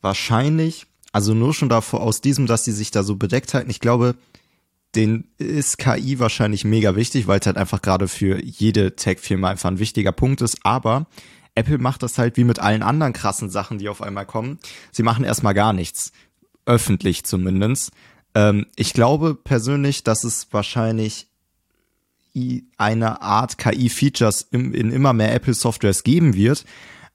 [0.00, 3.80] wahrscheinlich, also nur schon davor aus diesem, dass sie sich da so bedeckt halten, ich
[3.80, 4.14] glaube,
[4.94, 9.70] den ist KI wahrscheinlich mega wichtig, weil es halt einfach gerade für jede Tech-Firma einfach
[9.70, 10.58] ein wichtiger Punkt ist.
[10.62, 11.06] Aber
[11.54, 14.58] Apple macht das halt wie mit allen anderen krassen Sachen, die auf einmal kommen.
[14.92, 16.12] Sie machen erstmal gar nichts.
[16.64, 17.90] Öffentlich zumindest.
[18.34, 21.26] Ähm, ich glaube persönlich, dass es wahrscheinlich
[22.76, 26.64] eine Art KI-Features in, in immer mehr Apple-Softwares geben wird,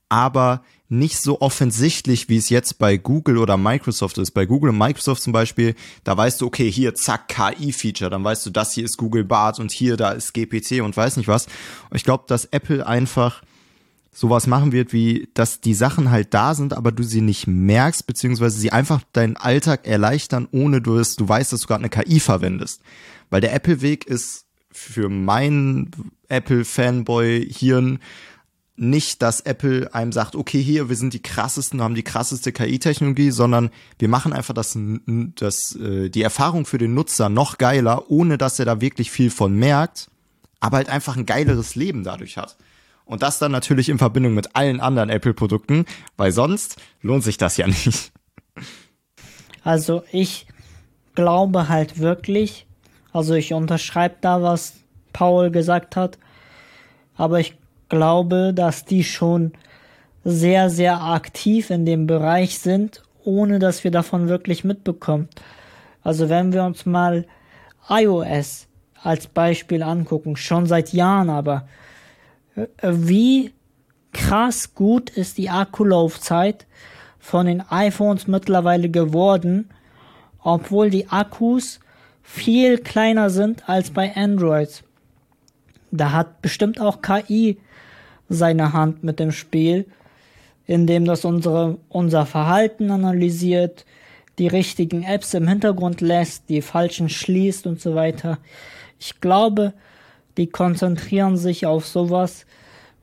[0.10, 4.32] aber nicht so offensichtlich, wie es jetzt bei Google oder Microsoft ist.
[4.32, 8.46] Bei Google und Microsoft zum Beispiel, da weißt du, okay, hier, zack, KI-Feature, dann weißt
[8.46, 11.48] du, das hier ist Google Bart und hier, da ist GPT und weiß nicht was.
[11.94, 13.42] Ich glaube, dass Apple einfach
[14.12, 18.06] sowas machen wird, wie, dass die Sachen halt da sind, aber du sie nicht merkst,
[18.06, 21.90] beziehungsweise sie einfach deinen Alltag erleichtern, ohne du es, du weißt, dass du gerade eine
[21.90, 22.82] KI verwendest.
[23.32, 25.90] Weil der Apple-Weg ist für meinen
[26.30, 28.00] Apple-Fanboy-Hirn
[28.76, 33.30] nicht, dass Apple einem sagt, okay, hier, wir sind die krassesten, haben die krasseste KI-Technologie,
[33.30, 38.38] sondern wir machen einfach das, das, äh, die Erfahrung für den Nutzer noch geiler, ohne
[38.38, 40.10] dass er da wirklich viel von merkt,
[40.60, 42.58] aber halt einfach ein geileres Leben dadurch hat.
[43.06, 45.86] Und das dann natürlich in Verbindung mit allen anderen Apple-Produkten,
[46.18, 48.12] weil sonst lohnt sich das ja nicht.
[49.64, 50.48] Also ich
[51.16, 52.66] glaube halt wirklich,
[53.12, 54.74] also ich unterschreibe da, was
[55.12, 56.18] Paul gesagt hat,
[57.16, 57.56] aber ich
[57.94, 59.52] glaube, dass die schon
[60.24, 65.30] sehr, sehr aktiv in dem Bereich sind, ohne dass wir davon wirklich mitbekommen.
[66.02, 67.28] Also wenn wir uns mal
[67.88, 68.66] iOS
[69.00, 71.68] als Beispiel angucken, schon seit Jahren aber,
[72.56, 73.54] äh, wie
[74.12, 76.66] krass gut ist die Akkulaufzeit
[77.20, 79.70] von den iPhones mittlerweile geworden,
[80.42, 81.80] obwohl die Akkus
[82.24, 84.84] viel kleiner sind als bei Android.
[85.92, 87.60] Da hat bestimmt auch KI
[88.30, 89.86] seine Hand mit dem Spiel,
[90.66, 93.86] indem das unsere, unser Verhalten analysiert,
[94.40, 98.40] die richtigen Apps im Hintergrund lässt, die falschen schließt und so weiter.
[99.00, 99.74] Ich glaube,
[100.38, 102.46] die konzentrieren sich auf sowas,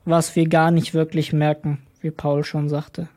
[0.03, 3.07] was wir gar nicht wirklich merken, wie Paul schon sagte.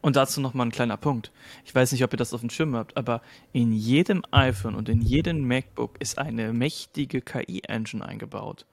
[0.00, 1.30] Und dazu noch mal ein kleiner Punkt.
[1.64, 4.88] Ich weiß nicht, ob ihr das auf dem Schirm habt, aber in jedem iPhone und
[4.88, 8.66] in jedem MacBook ist eine mächtige KI-Engine eingebaut.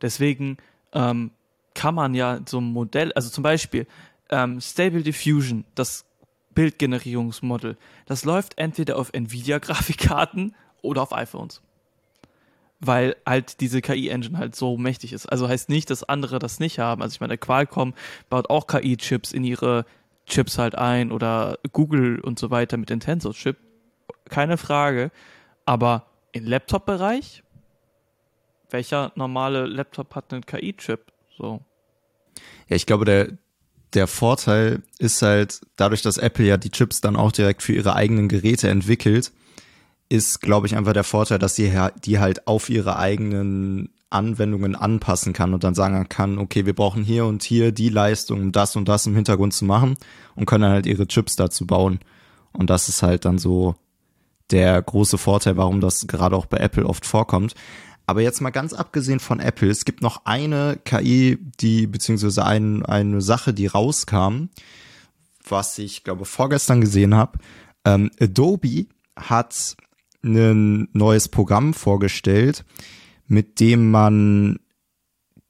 [0.00, 0.56] Deswegen
[0.92, 1.30] ähm,
[1.74, 3.86] kann man ja so ein Modell, also zum Beispiel
[4.30, 6.04] ähm, Stable Diffusion, das
[6.54, 7.76] Bildgenerierungsmodell,
[8.06, 11.62] das läuft entweder auf Nvidia-Grafikkarten oder auf iPhones.
[12.80, 15.26] Weil halt diese KI-Engine halt so mächtig ist.
[15.26, 17.00] Also heißt nicht, dass andere das nicht haben.
[17.00, 17.94] Also ich meine, Qualcomm
[18.28, 19.86] baut auch KI-Chips in ihre
[20.26, 23.56] Chips halt ein oder Google und so weiter mit den Tensor-Chip.
[24.28, 25.12] Keine Frage.
[25.64, 27.44] Aber im Laptop-Bereich
[28.72, 31.12] welcher normale Laptop hat einen KI-Chip?
[31.36, 31.60] So.
[32.68, 33.28] Ja, ich glaube, der,
[33.94, 37.94] der Vorteil ist halt, dadurch, dass Apple ja die Chips dann auch direkt für ihre
[37.94, 39.32] eigenen Geräte entwickelt,
[40.08, 41.72] ist, glaube ich, einfach der Vorteil, dass sie
[42.04, 47.02] die halt auf ihre eigenen Anwendungen anpassen kann und dann sagen kann, okay, wir brauchen
[47.02, 49.96] hier und hier die Leistung, um das und das im Hintergrund zu machen
[50.36, 52.00] und können dann halt ihre Chips dazu bauen.
[52.52, 53.74] Und das ist halt dann so
[54.50, 57.54] der große Vorteil, warum das gerade auch bei Apple oft vorkommt.
[58.06, 62.84] Aber jetzt mal ganz abgesehen von Apple, es gibt noch eine KI, die, beziehungsweise ein,
[62.84, 64.48] eine Sache, die rauskam,
[65.48, 67.38] was ich glaube vorgestern gesehen habe.
[67.84, 68.86] Ähm, Adobe
[69.16, 69.76] hat
[70.24, 72.64] ein neues Programm vorgestellt,
[73.26, 74.58] mit dem man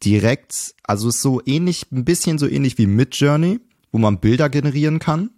[0.04, 3.60] direkt, also so ähnlich, ein bisschen so ähnlich wie Midjourney,
[3.92, 5.30] wo man Bilder generieren kann.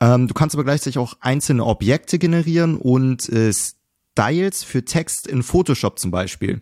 [0.00, 3.52] Ähm, du kannst aber gleichzeitig auch einzelne Objekte generieren und äh,
[4.16, 6.60] Styles für Text in Photoshop zum Beispiel.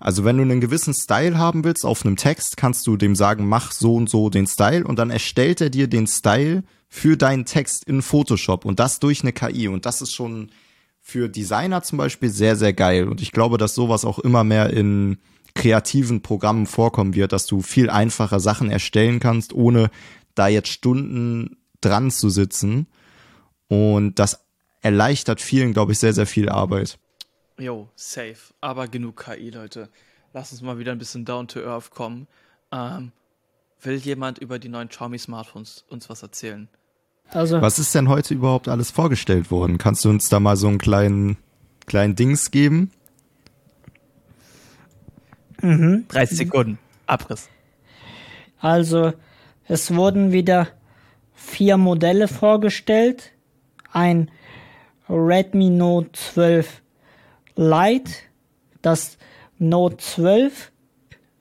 [0.00, 3.46] Also wenn du einen gewissen Style haben willst auf einem Text, kannst du dem sagen,
[3.46, 7.44] mach so und so den Style und dann erstellt er dir den Style für deinen
[7.44, 10.50] Text in Photoshop und das durch eine KI und das ist schon
[11.02, 13.08] für Designer zum Beispiel sehr, sehr geil.
[13.08, 15.18] Und ich glaube, dass sowas auch immer mehr in
[15.54, 19.90] kreativen Programmen vorkommen wird, dass du viel einfacher Sachen erstellen kannst, ohne
[20.34, 22.86] da jetzt Stunden dran zu sitzen.
[23.68, 24.43] Und das
[24.84, 26.98] erleichtert vielen, glaube ich, sehr, sehr viel Arbeit.
[27.58, 28.52] Jo, safe.
[28.60, 29.88] Aber genug KI, Leute.
[30.34, 32.26] Lass uns mal wieder ein bisschen down to earth kommen.
[32.70, 33.12] Ähm,
[33.80, 36.68] will jemand über die neuen Xiaomi Smartphones uns was erzählen?
[37.30, 39.78] Also, was ist denn heute überhaupt alles vorgestellt worden?
[39.78, 41.38] Kannst du uns da mal so einen kleinen,
[41.86, 42.90] kleinen Dings geben?
[45.62, 46.04] Mhm.
[46.08, 46.78] 30 Sekunden.
[47.06, 47.48] Abriss.
[48.58, 49.14] Also,
[49.66, 50.68] es wurden wieder
[51.32, 53.32] vier Modelle vorgestellt.
[53.90, 54.30] Ein
[55.08, 56.82] Redmi Note 12
[57.56, 58.12] Lite,
[58.82, 59.18] das
[59.58, 60.72] Note 12,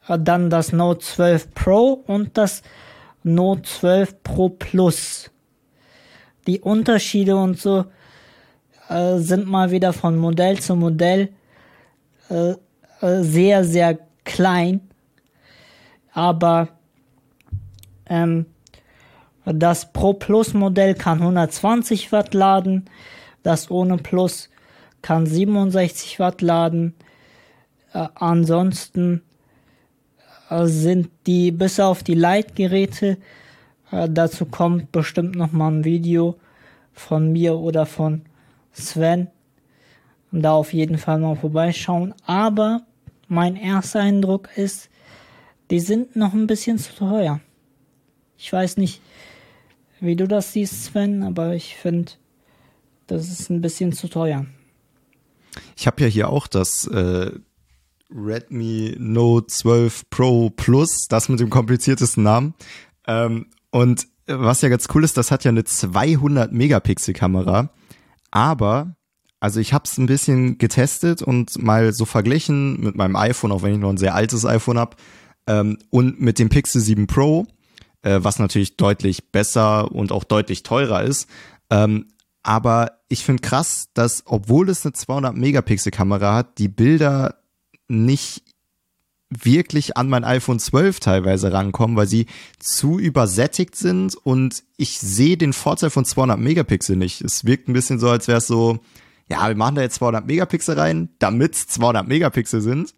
[0.08, 2.62] äh, dann das Note 12 Pro und das
[3.24, 5.32] Note 12 Pro Plus.
[6.46, 7.86] Die Unterschiede und so
[8.90, 11.30] äh, sind mal wieder von Modell zu Modell
[12.30, 12.52] äh,
[13.02, 14.82] äh sehr, sehr klein.
[16.12, 16.68] Aber
[18.08, 18.46] ähm,
[19.46, 22.90] das Pro Plus Modell kann 120 Watt laden,
[23.44, 24.50] das ohne Plus
[25.02, 26.96] kann 67 Watt laden.
[27.94, 29.22] Äh, ansonsten
[30.50, 33.18] äh, sind die bis auf die Leitgeräte,
[33.92, 36.36] äh, dazu kommt bestimmt noch mal ein Video
[36.94, 38.22] von mir oder von
[38.72, 39.28] Sven.
[40.32, 42.16] Da auf jeden Fall mal vorbeischauen.
[42.26, 42.82] Aber
[43.28, 44.90] mein erster Eindruck ist,
[45.70, 47.40] die sind noch ein bisschen zu teuer.
[48.38, 49.02] Ich weiß nicht,
[50.00, 52.14] wie du das siehst, Sven, aber ich finde,
[53.08, 54.46] das ist ein bisschen zu teuer.
[55.76, 57.32] Ich habe ja hier auch das äh,
[58.10, 62.54] Redmi Note 12 Pro Plus, das mit dem kompliziertesten Namen.
[63.08, 67.70] Ähm, und was ja ganz cool ist, das hat ja eine 200 Megapixel Kamera,
[68.32, 68.96] aber
[69.40, 73.62] also ich habe es ein bisschen getestet und mal so verglichen mit meinem iPhone, auch
[73.62, 74.96] wenn ich noch ein sehr altes iPhone habe,
[75.48, 77.46] ähm, und mit dem Pixel 7 Pro,
[78.04, 81.28] äh, was natürlich deutlich besser und auch deutlich teurer ist.
[81.70, 82.08] Ähm,
[82.44, 87.36] aber ich finde krass, dass obwohl es eine 200 Megapixel Kamera hat, die Bilder
[87.88, 88.44] nicht
[89.30, 92.28] wirklich an mein iPhone 12 teilweise rankommen, weil sie
[92.60, 97.22] zu übersättigt sind und ich sehe den Vorteil von 200 Megapixel nicht.
[97.22, 98.80] Es wirkt ein bisschen so, als wäre es so,
[99.30, 102.94] ja, wir machen da jetzt 200 Megapixel rein, damit es 200 Megapixel sind.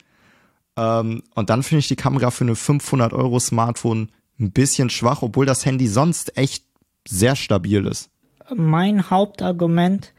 [0.75, 5.21] Ähm, und dann finde ich die Kamera für eine 500 Euro Smartphone ein bisschen schwach,
[5.21, 6.65] obwohl das Handy sonst echt
[7.07, 8.09] sehr stabil ist
[8.53, 10.13] mein Hauptargument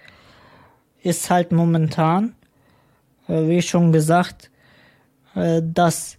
[1.03, 2.35] ist halt momentan,
[3.29, 4.51] äh, wie schon gesagt,
[5.35, 6.19] äh, das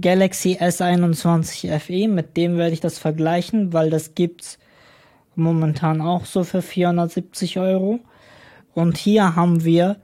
[0.00, 4.58] Galaxy S21 FE, mit dem werde ich das vergleichen, weil das gibt's
[5.34, 8.00] momentan auch so für 470 Euro.
[8.74, 9.96] Und hier haben wir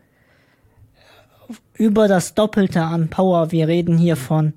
[1.75, 3.51] über das Doppelte an Power.
[3.51, 4.55] Wir reden hier von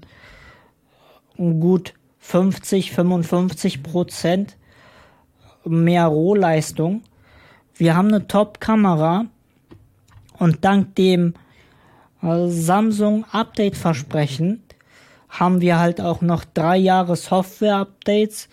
[1.38, 4.58] gut 50, 55 Prozent
[5.66, 7.04] mehr Rohleistung.
[7.76, 9.26] Wir haben eine Top-Kamera
[10.38, 11.34] und dank dem
[12.22, 14.62] äh, Samsung Update-Versprechen
[15.40, 18.48] haben wir halt auch noch drei Jahre Software-Updates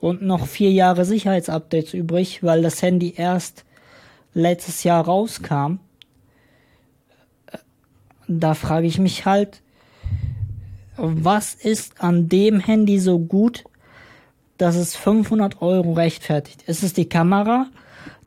[0.00, 3.64] und noch vier Jahre Sicherheitsupdates übrig, weil das Handy erst
[4.34, 5.78] letztes Jahr rauskam.
[8.28, 9.62] Da frage ich mich halt,
[10.96, 13.64] was ist an dem Handy so gut,
[14.58, 16.62] dass es 500 Euro rechtfertigt.
[16.62, 17.66] Ist es die Kamera?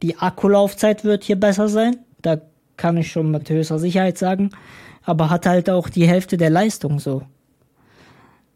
[0.02, 1.98] Die Akkulaufzeit wird hier besser sein.
[2.22, 2.40] Da
[2.78, 4.52] kann ich schon mit höchster Sicherheit sagen.
[5.04, 7.24] Aber hat halt auch die Hälfte der Leistung so.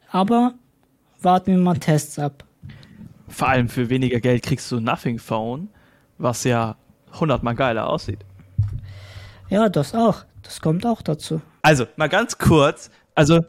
[0.10, 0.54] Aber
[1.22, 2.44] warten wir mal Tests ab.
[3.28, 5.70] Vor allem für weniger Geld kriegst du Nothing Phone,
[6.18, 6.76] was ja
[7.20, 8.20] hundertmal geiler aussieht.
[9.50, 10.24] Ja, das auch.
[10.44, 11.42] Das kommt auch dazu.
[11.62, 12.92] Also, mal ganz kurz.
[13.16, 13.46] Also,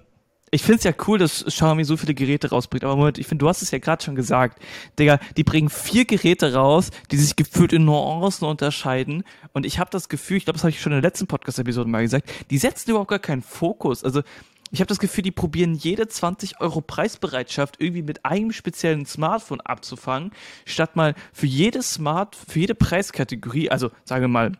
[0.51, 3.45] ich finde es ja cool, dass Xiaomi so viele Geräte rausbringt, aber Moment, ich finde,
[3.45, 4.63] du hast es ja gerade schon gesagt.
[4.99, 9.25] Digga, die bringen vier Geräte raus, die sich gefühlt in Nuancen unterscheiden.
[9.53, 11.91] Und ich habe das Gefühl, ich glaube, das habe ich schon in der letzten Podcast-Episode
[11.91, 14.05] mal gesagt, die setzen überhaupt gar keinen Fokus.
[14.05, 14.23] Also
[14.71, 19.61] ich habe das Gefühl, die probieren jede 20 Euro Preisbereitschaft irgendwie mit einem speziellen Smartphone
[19.61, 20.33] abzufangen,
[20.65, 24.53] statt mal für jede Smart, für jede Preiskategorie, also sagen wir mal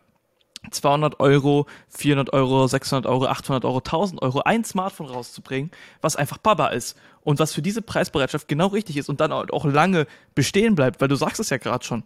[0.71, 6.37] 200 Euro, 400 Euro, 600 Euro, 800 Euro, 1000 Euro ein Smartphone rauszubringen, was einfach
[6.37, 10.75] Baba ist und was für diese Preisbereitschaft genau richtig ist und dann auch lange bestehen
[10.75, 12.03] bleibt, weil du sagst es ja gerade schon.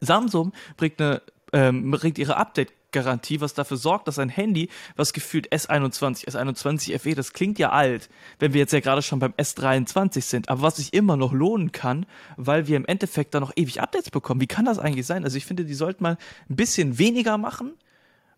[0.00, 5.12] Samsung bringt, eine, ähm, bringt ihre Update Garantie, was dafür sorgt, dass ein Handy, was
[5.12, 9.32] gefühlt S21, S21 FE, das klingt ja alt, wenn wir jetzt ja gerade schon beim
[9.32, 13.52] S23 sind, aber was sich immer noch lohnen kann, weil wir im Endeffekt da noch
[13.56, 14.40] ewig Updates bekommen.
[14.40, 15.24] Wie kann das eigentlich sein?
[15.24, 16.16] Also ich finde, die sollten mal
[16.48, 17.72] ein bisschen weniger machen,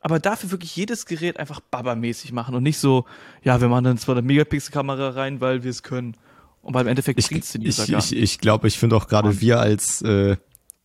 [0.00, 3.06] aber dafür wirklich jedes Gerät einfach babamäßig machen und nicht so,
[3.42, 6.16] ja, wir machen dann zwar eine Megapixel-Kamera rein, weil wir es können.
[6.60, 9.08] Und beim Endeffekt ich, bringt's den ich, User gar ich, ich glaube, ich finde auch
[9.08, 10.36] gerade wir als, äh,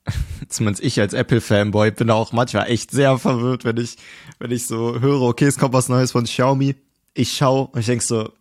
[0.49, 3.97] zumindest ich als Apple-Fanboy, bin auch manchmal echt sehr verwirrt, wenn ich,
[4.39, 6.75] wenn ich so höre, okay, es kommt was Neues von Xiaomi.
[7.13, 8.31] Ich schau und ich denk so,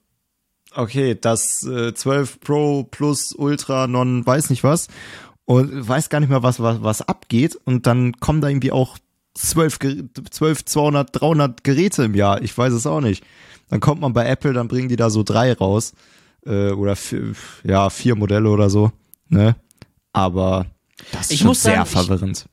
[0.75, 4.89] okay, das äh, 12 Pro plus Ultra Non weiß nicht was
[5.45, 7.59] und weiß gar nicht mehr, was, was, was abgeht.
[7.65, 8.99] Und dann kommen da irgendwie auch
[9.35, 9.79] 12,
[10.31, 12.43] 12, 200, 300 Geräte im Jahr.
[12.43, 13.25] Ich weiß es auch nicht.
[13.69, 15.93] Dann kommt man bei Apple, dann bringen die da so drei raus
[16.45, 18.93] äh, oder vier, ja vier Modelle oder so.
[19.29, 19.57] Ne?
[20.13, 20.67] Aber
[21.13, 22.47] das ist Ich sehr sagen, ich- verwirrend.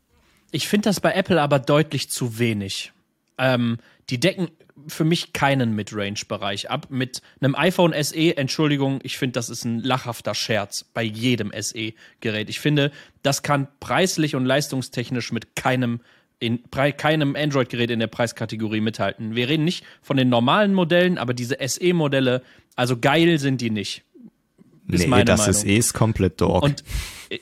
[0.51, 2.91] Ich finde das bei Apple aber deutlich zu wenig.
[3.37, 3.77] Ähm,
[4.09, 4.49] die decken
[4.87, 6.87] für mich keinen Mid-Range-Bereich ab.
[6.89, 12.49] Mit einem iPhone SE, Entschuldigung, ich finde, das ist ein lachhafter Scherz bei jedem SE-Gerät.
[12.49, 12.91] Ich finde,
[13.23, 16.01] das kann preislich und leistungstechnisch mit keinem
[16.39, 19.35] in keinem Android-Gerät in der Preiskategorie mithalten.
[19.35, 22.41] Wir reden nicht von den normalen Modellen, aber diese SE-Modelle,
[22.75, 24.03] also geil sind die nicht.
[24.87, 25.51] Ist nee, das Meinung.
[25.51, 26.63] ist eh ist komplett dog.
[26.63, 26.83] Und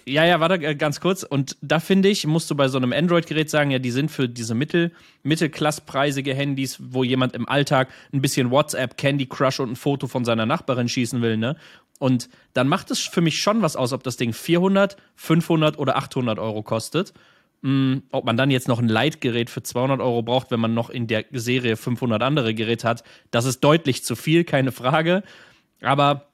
[0.06, 1.24] ja, ja, warte äh, ganz kurz.
[1.24, 4.30] Und da finde ich, musst du bei so einem Android-Gerät sagen, ja, die sind für
[4.30, 4.92] diese Mittel,
[5.24, 10.26] mittelklasspreisige Handys, wo jemand im Alltag ein bisschen WhatsApp, Candy Crush und ein Foto von
[10.26, 11.58] seiner Nachbarin schießen will, ne?
[12.00, 15.96] Und dann macht es für mich schon was aus, ob das Ding 400, 500 oder
[15.96, 17.14] 800 Euro kostet.
[17.62, 20.90] Mm, ob man dann jetzt noch ein Leitgerät für 200 Euro braucht, wenn man noch
[20.90, 25.24] in der Serie 500 andere Geräte hat, das ist deutlich zu viel, keine Frage.
[25.82, 26.33] Aber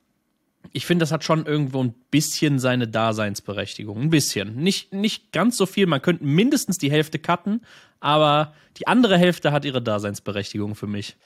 [0.72, 4.00] ich finde, das hat schon irgendwo ein bisschen seine Daseinsberechtigung.
[4.00, 4.56] Ein bisschen.
[4.56, 5.88] Nicht, nicht ganz so viel.
[5.88, 7.62] Man könnte mindestens die Hälfte cutten,
[8.00, 11.18] aber die andere Hälfte hat ihre Daseinsberechtigung für mich.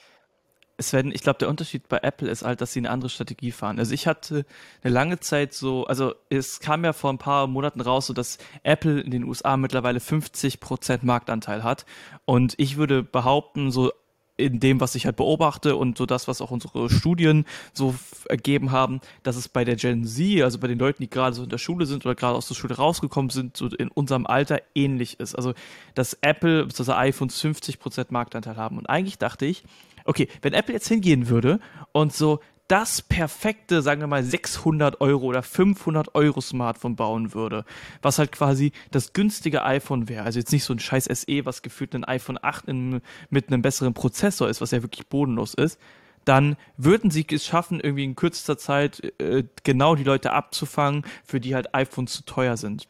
[0.80, 3.78] Sven, ich glaube, der Unterschied bei Apple ist halt, dass sie eine andere Strategie fahren.
[3.78, 4.44] Also ich hatte
[4.82, 8.38] eine lange Zeit so, also es kam ja vor ein paar Monaten raus, so dass
[8.64, 11.86] Apple in den USA mittlerweile 50% Marktanteil hat.
[12.24, 13.92] Und ich würde behaupten, so
[14.36, 17.94] in dem, was ich halt beobachte und so das, was auch unsere Studien so
[18.28, 21.44] ergeben haben, dass es bei der Gen Z, also bei den Leuten, die gerade so
[21.44, 24.60] in der Schule sind oder gerade aus der Schule rausgekommen sind, so in unserem Alter
[24.74, 25.34] ähnlich ist.
[25.36, 25.54] Also,
[25.94, 26.92] dass Apple bzw.
[26.92, 28.78] iPhones 50% Marktanteil haben.
[28.78, 29.62] Und eigentlich dachte ich,
[30.04, 31.60] okay, wenn Apple jetzt hingehen würde
[31.92, 37.64] und so das perfekte, sagen wir mal, 600 Euro oder 500 Euro Smartphone bauen würde,
[38.00, 40.24] was halt quasi das günstige iPhone wäre.
[40.24, 43.60] Also jetzt nicht so ein scheiß SE, was gefühlt ein iPhone 8 in, mit einem
[43.60, 45.78] besseren Prozessor ist, was ja wirklich bodenlos ist,
[46.24, 51.40] dann würden sie es schaffen, irgendwie in kürzester Zeit äh, genau die Leute abzufangen, für
[51.40, 52.88] die halt iPhones zu teuer sind.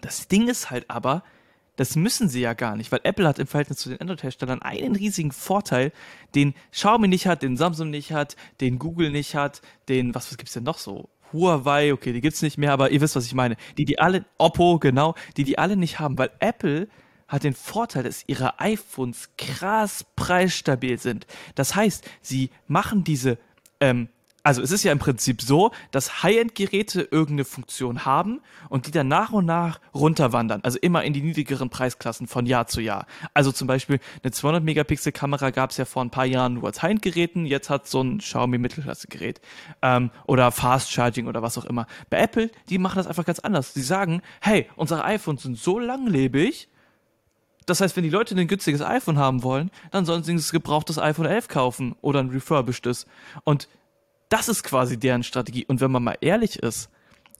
[0.00, 1.22] Das Ding ist halt aber,
[1.76, 4.94] das müssen sie ja gar nicht, weil Apple hat im Verhältnis zu den Android-Herstellern einen
[4.94, 5.92] riesigen Vorteil,
[6.34, 10.38] den Xiaomi nicht hat, den Samsung nicht hat, den Google nicht hat, den, was, was
[10.38, 11.08] gibt's denn noch so?
[11.32, 13.56] Huawei, okay, die gibt's nicht mehr, aber ihr wisst, was ich meine.
[13.76, 16.88] Die, die alle, Oppo, genau, die, die alle nicht haben, weil Apple
[17.26, 21.26] hat den Vorteil, dass ihre iPhones krass preisstabil sind.
[21.56, 23.38] Das heißt, sie machen diese,
[23.80, 24.08] ähm,
[24.44, 29.08] also es ist ja im Prinzip so, dass High-End-Geräte irgendeine Funktion haben und die dann
[29.08, 33.06] nach und nach runterwandern, also immer in die niedrigeren Preisklassen von Jahr zu Jahr.
[33.32, 37.46] Also zum Beispiel eine 200-Megapixel-Kamera gab es ja vor ein paar Jahren nur als High-End-Geräten,
[37.46, 39.40] jetzt hat so ein Xiaomi Mittelklasse-Gerät
[39.80, 41.86] ähm, oder Fast Charging oder was auch immer.
[42.10, 43.72] Bei Apple, die machen das einfach ganz anders.
[43.72, 46.68] Sie sagen, hey, unsere iPhones sind so langlebig,
[47.64, 50.98] das heißt, wenn die Leute ein günstiges iPhone haben wollen, dann sollen sie ein gebrauchtes
[50.98, 53.06] iPhone 11 kaufen oder ein refurbished's.
[53.44, 53.68] Und
[54.34, 55.64] das ist quasi deren Strategie.
[55.64, 56.90] Und wenn man mal ehrlich ist,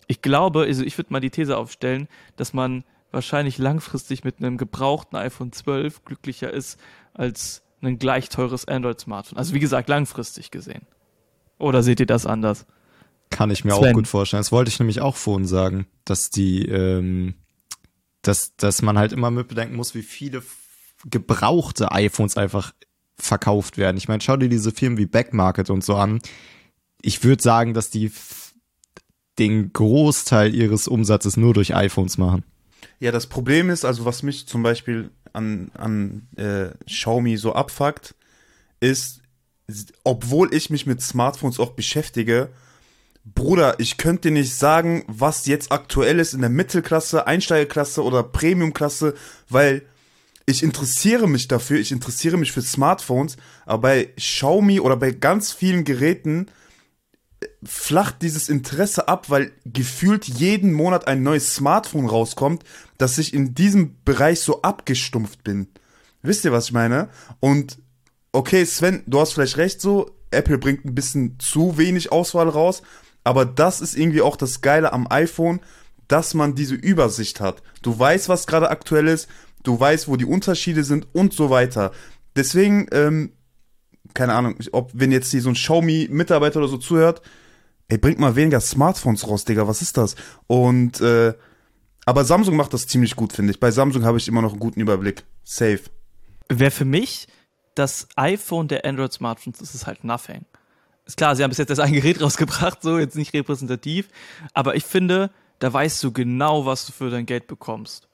[0.06, 4.58] ich glaube, also ich würde mal die These aufstellen, dass man wahrscheinlich langfristig mit einem
[4.58, 6.78] gebrauchten iPhone 12 glücklicher ist
[7.12, 9.38] als ein gleich teures Android-Smartphone.
[9.38, 10.86] Also wie gesagt, langfristig gesehen.
[11.58, 12.64] Oder seht ihr das anders?
[13.28, 13.90] Kann ich mir Sven.
[13.90, 14.42] auch gut vorstellen.
[14.42, 17.34] Das wollte ich nämlich auch vorhin sagen, dass die, ähm,
[18.22, 20.44] dass, dass man halt immer mit bedenken muss, wie viele
[21.10, 22.72] gebrauchte iPhones einfach
[23.18, 23.96] verkauft werden.
[23.96, 26.20] Ich meine, schau dir diese Firmen wie Backmarket und so an.
[27.04, 28.10] Ich würde sagen, dass die
[29.38, 32.44] den Großteil ihres Umsatzes nur durch iPhones machen.
[32.98, 38.14] Ja, das Problem ist, also was mich zum Beispiel an, an äh, Xiaomi so abfuckt,
[38.80, 39.20] ist,
[40.02, 42.50] obwohl ich mich mit Smartphones auch beschäftige,
[43.24, 48.22] Bruder, ich könnte dir nicht sagen, was jetzt aktuell ist in der Mittelklasse, Einsteigerklasse oder
[48.22, 49.14] Premiumklasse,
[49.48, 49.82] weil
[50.46, 55.52] ich interessiere mich dafür, ich interessiere mich für Smartphones, aber bei Xiaomi oder bei ganz
[55.52, 56.46] vielen Geräten
[57.64, 62.64] flacht dieses Interesse ab, weil gefühlt jeden Monat ein neues Smartphone rauskommt,
[62.98, 65.68] dass ich in diesem Bereich so abgestumpft bin.
[66.22, 67.08] Wisst ihr, was ich meine?
[67.40, 67.78] Und
[68.32, 72.82] okay, Sven, du hast vielleicht recht so, Apple bringt ein bisschen zu wenig Auswahl raus,
[73.24, 75.60] aber das ist irgendwie auch das Geile am iPhone,
[76.08, 77.62] dass man diese Übersicht hat.
[77.82, 79.28] Du weißt, was gerade aktuell ist,
[79.62, 81.92] du weißt, wo die Unterschiede sind und so weiter.
[82.36, 83.32] Deswegen, ähm,
[84.12, 87.22] keine Ahnung, ob wenn jetzt hier so ein Xiaomi-Mitarbeiter oder so zuhört,
[87.88, 90.14] ey, bringt mal weniger Smartphones raus, Digga, was ist das?
[90.46, 91.34] Und, äh,
[92.06, 93.60] aber Samsung macht das ziemlich gut, finde ich.
[93.60, 95.24] Bei Samsung habe ich immer noch einen guten Überblick.
[95.42, 95.80] Safe.
[96.48, 97.26] Wer für mich
[97.74, 100.44] das iPhone der Android-Smartphones ist, ist halt Nothing.
[101.06, 104.08] Ist klar, sie haben bis jetzt erst ein Gerät rausgebracht, so jetzt nicht repräsentativ,
[104.52, 108.08] aber ich finde, da weißt du genau, was du für dein Geld bekommst.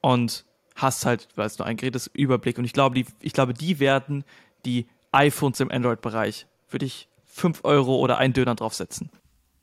[0.00, 2.58] Und hast halt, weißt du, ein Gerät Überblick.
[2.58, 4.24] Und ich glaube, die, ich glaube, die werden
[4.64, 9.10] die iPhones im Android-Bereich, würde ich 5 Euro oder einen Döner draufsetzen.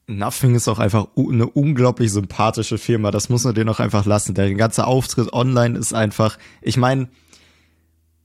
[0.08, 3.12] Nothing ist auch einfach eine unglaublich sympathische Firma.
[3.12, 4.34] Das muss man denen auch einfach lassen.
[4.34, 7.10] Der ganze Auftritt online ist einfach, ich meine,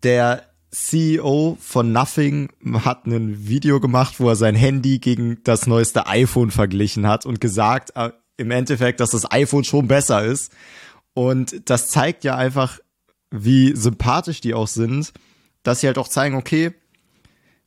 [0.02, 2.48] der CEO von Nothing
[2.84, 7.40] hat ein Video gemacht, wo er sein Handy gegen das neueste iPhone verglichen hat und
[7.40, 10.52] gesagt, äh, im Endeffekt, dass das iPhone schon besser ist.
[11.12, 12.80] Und das zeigt ja einfach,
[13.30, 15.12] wie sympathisch die auch sind,
[15.62, 16.72] dass sie halt auch zeigen, okay,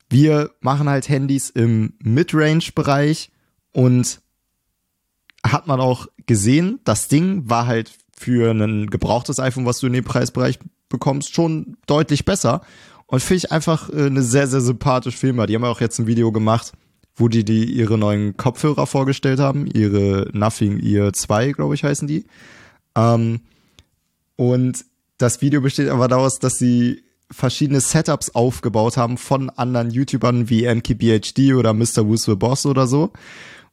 [0.09, 3.29] wir machen halt Handys im Midrange-Bereich
[3.73, 4.21] und
[5.43, 9.93] hat man auch gesehen, das Ding war halt für ein gebrauchtes iPhone, was du in
[9.93, 12.61] dem Preisbereich bekommst, schon deutlich besser.
[13.05, 15.45] Und finde ich einfach äh, eine sehr, sehr sympathische Firma.
[15.45, 16.73] Die haben auch jetzt ein Video gemacht,
[17.15, 19.65] wo die, die ihre neuen Kopfhörer vorgestellt haben.
[19.67, 22.25] Ihre Nothing Ear 2, glaube ich, heißen die.
[22.95, 23.41] Ähm,
[24.35, 24.85] und
[25.17, 30.65] das Video besteht aber daraus, dass sie verschiedene Setups aufgebaut haben von anderen YouTubern wie
[30.65, 32.07] MKBHD oder Mr.
[32.07, 33.11] Who's the Boss oder so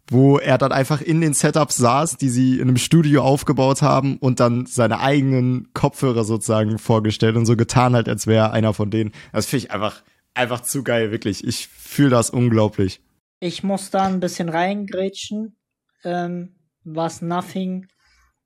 [0.09, 4.19] wo er dann einfach in den Setups saß, die sie in einem Studio aufgebaut haben
[4.19, 8.91] und dann seine eigenen Kopfhörer sozusagen vorgestellt und so getan hat, als wäre einer von
[8.91, 9.13] denen.
[9.33, 10.03] Das finde ich einfach,
[10.35, 11.45] einfach zu geil, wirklich.
[11.45, 13.01] Ich fühle das unglaublich.
[13.41, 15.57] Ich muss da ein bisschen reingrätschen,
[16.05, 17.87] ähm, was Nothing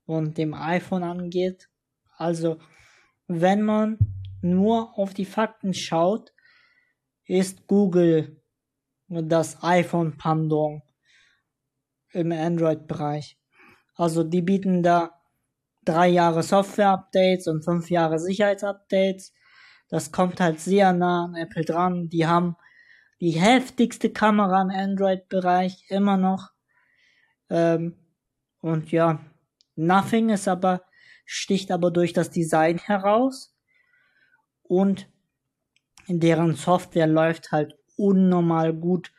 [0.06, 1.68] und dem iPhone angeht.
[2.16, 2.58] Also,
[3.26, 3.98] wenn man
[4.42, 6.32] nur auf die Fakten schaut,
[7.24, 8.40] ist Google
[9.08, 10.82] das iPhone Pandong
[12.12, 13.38] im Android-Bereich.
[13.94, 15.12] Also die bieten da
[15.84, 19.32] drei Jahre Software-Updates und fünf Jahre Sicherheitsupdates.
[19.88, 22.08] Das kommt halt sehr nah an Apple dran.
[22.08, 22.56] Die haben
[23.20, 26.50] die heftigste Kamera im Android-Bereich immer noch.
[27.50, 27.96] Ähm,
[28.60, 29.20] und ja,
[29.76, 30.82] Nothing ist aber,
[31.24, 33.54] sticht aber durch das Design heraus.
[34.68, 35.08] Und
[36.06, 39.10] in deren Software läuft halt unnormal gut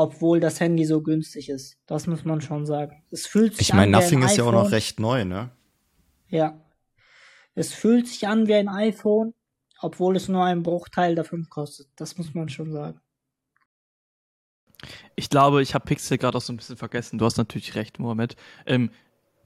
[0.00, 1.76] obwohl das Handy so günstig ist.
[1.86, 3.02] Das muss man schon sagen.
[3.10, 5.50] Es fühlt sich ich meine, Nothing ist ja auch noch recht neu, ne?
[6.28, 6.64] Ja.
[7.56, 9.34] Es fühlt sich an wie ein iPhone,
[9.80, 11.88] obwohl es nur einen Bruchteil davon kostet.
[11.96, 13.00] Das muss man schon sagen.
[15.16, 17.18] Ich glaube, ich habe Pixel gerade auch so ein bisschen vergessen.
[17.18, 18.36] Du hast natürlich recht, Mohammed.
[18.66, 18.92] Ähm,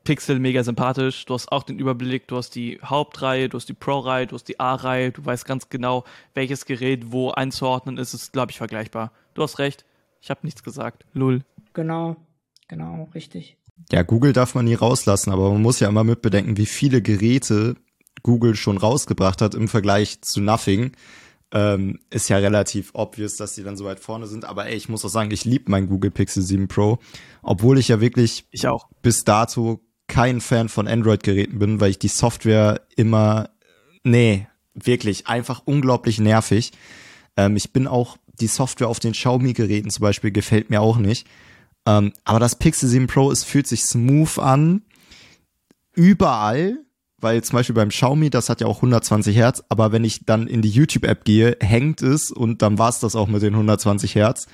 [0.05, 1.25] Pixel mega sympathisch.
[1.27, 2.29] Du hast auch den Überblick.
[2.29, 5.13] Du hast die Hauptreihe, du hast die Pro-Reihe, du hast die A-Reihe.
[5.13, 8.15] Du weißt ganz genau, welches Gerät wo einzuordnen ist.
[8.15, 9.13] Ist, glaube ich, vergleichbar.
[9.35, 9.85] Du hast recht.
[10.21, 11.05] Ich habe nichts gesagt.
[11.13, 11.45] Lull.
[11.73, 12.17] Genau,
[12.69, 13.57] genau, richtig.
[13.91, 17.77] Ja, Google darf man nie rauslassen, aber man muss ja immer mitbedenken, wie viele Geräte
[18.23, 20.93] Google schon rausgebracht hat im Vergleich zu Nothing.
[21.55, 24.45] Ähm, ist ja relativ obvious, dass die dann so weit vorne sind.
[24.45, 26.99] Aber ey, ich muss auch sagen, ich liebe mein Google Pixel 7 Pro,
[27.43, 28.89] obwohl ich ja wirklich ich auch.
[29.03, 29.81] bis dato
[30.13, 33.49] kein Fan von Android-Geräten bin, weil ich die Software immer,
[34.05, 36.73] nee, wirklich einfach unglaublich nervig.
[37.39, 41.27] Ähm, ich bin auch die Software auf den Xiaomi-Geräten zum Beispiel gefällt mir auch nicht.
[41.87, 44.83] Ähm, aber das Pixel 7 Pro, es fühlt sich smooth an.
[45.95, 46.77] Überall,
[47.19, 50.47] weil zum Beispiel beim Xiaomi, das hat ja auch 120 Hertz, aber wenn ich dann
[50.47, 54.15] in die YouTube-App gehe, hängt es und dann war es das auch mit den 120
[54.15, 54.47] Hertz.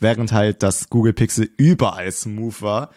[0.00, 2.90] Während halt das Google Pixel überall smooth war.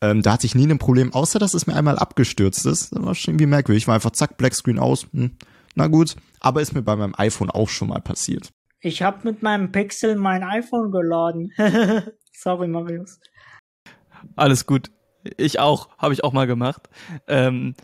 [0.00, 2.92] Ähm, da hatte ich nie ein Problem, außer dass es mir einmal abgestürzt ist.
[2.92, 3.84] Das war schon irgendwie merkwürdig.
[3.84, 5.06] Ich war einfach zack, Black Screen aus.
[5.12, 5.32] Hm,
[5.74, 8.50] na gut, aber ist mir bei meinem iPhone auch schon mal passiert.
[8.80, 11.52] Ich habe mit meinem Pixel mein iPhone geladen.
[12.32, 13.18] Sorry, Marius.
[14.36, 14.90] Alles gut.
[15.36, 16.88] Ich auch, habe ich auch mal gemacht.
[17.26, 17.74] Ähm,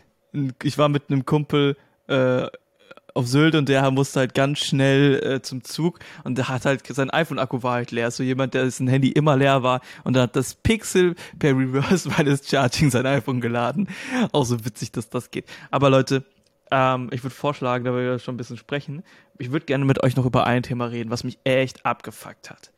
[0.63, 1.75] ich war mit einem Kumpel
[2.07, 2.47] äh,
[3.15, 6.85] auf Sylt und der musste halt ganz schnell äh, zum Zug und der hat halt
[6.85, 8.11] sein iPhone-Akku war halt leer.
[8.11, 12.09] So jemand, der sein Handy immer leer war und dann hat das Pixel per Reverse
[12.17, 13.87] Wireless Charging sein iPhone geladen.
[14.33, 15.45] Auch so witzig, dass das geht.
[15.71, 16.25] Aber Leute,
[16.71, 19.03] ähm, ich würde vorschlagen, da wir schon ein bisschen sprechen,
[19.37, 22.71] ich würde gerne mit euch noch über ein Thema reden, was mich echt abgefuckt hat.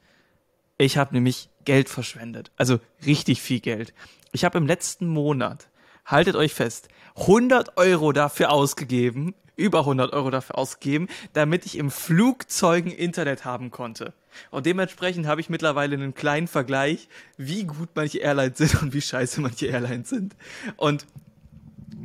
[0.78, 2.52] Ich habe nämlich Geld verschwendet.
[2.58, 3.94] Also richtig viel Geld.
[4.32, 5.68] Ich habe im letzten Monat,
[6.06, 11.92] haltet euch fest, 100 Euro dafür ausgegeben, über 100 Euro dafür ausgegeben, damit ich im
[11.92, 14.14] Flugzeugen Internet haben konnte.
[14.52, 19.02] Und dementsprechend habe ich mittlerweile einen kleinen Vergleich, wie gut manche Airlines sind und wie
[19.02, 20.36] scheiße manche Airlines sind.
[20.78, 21.06] Und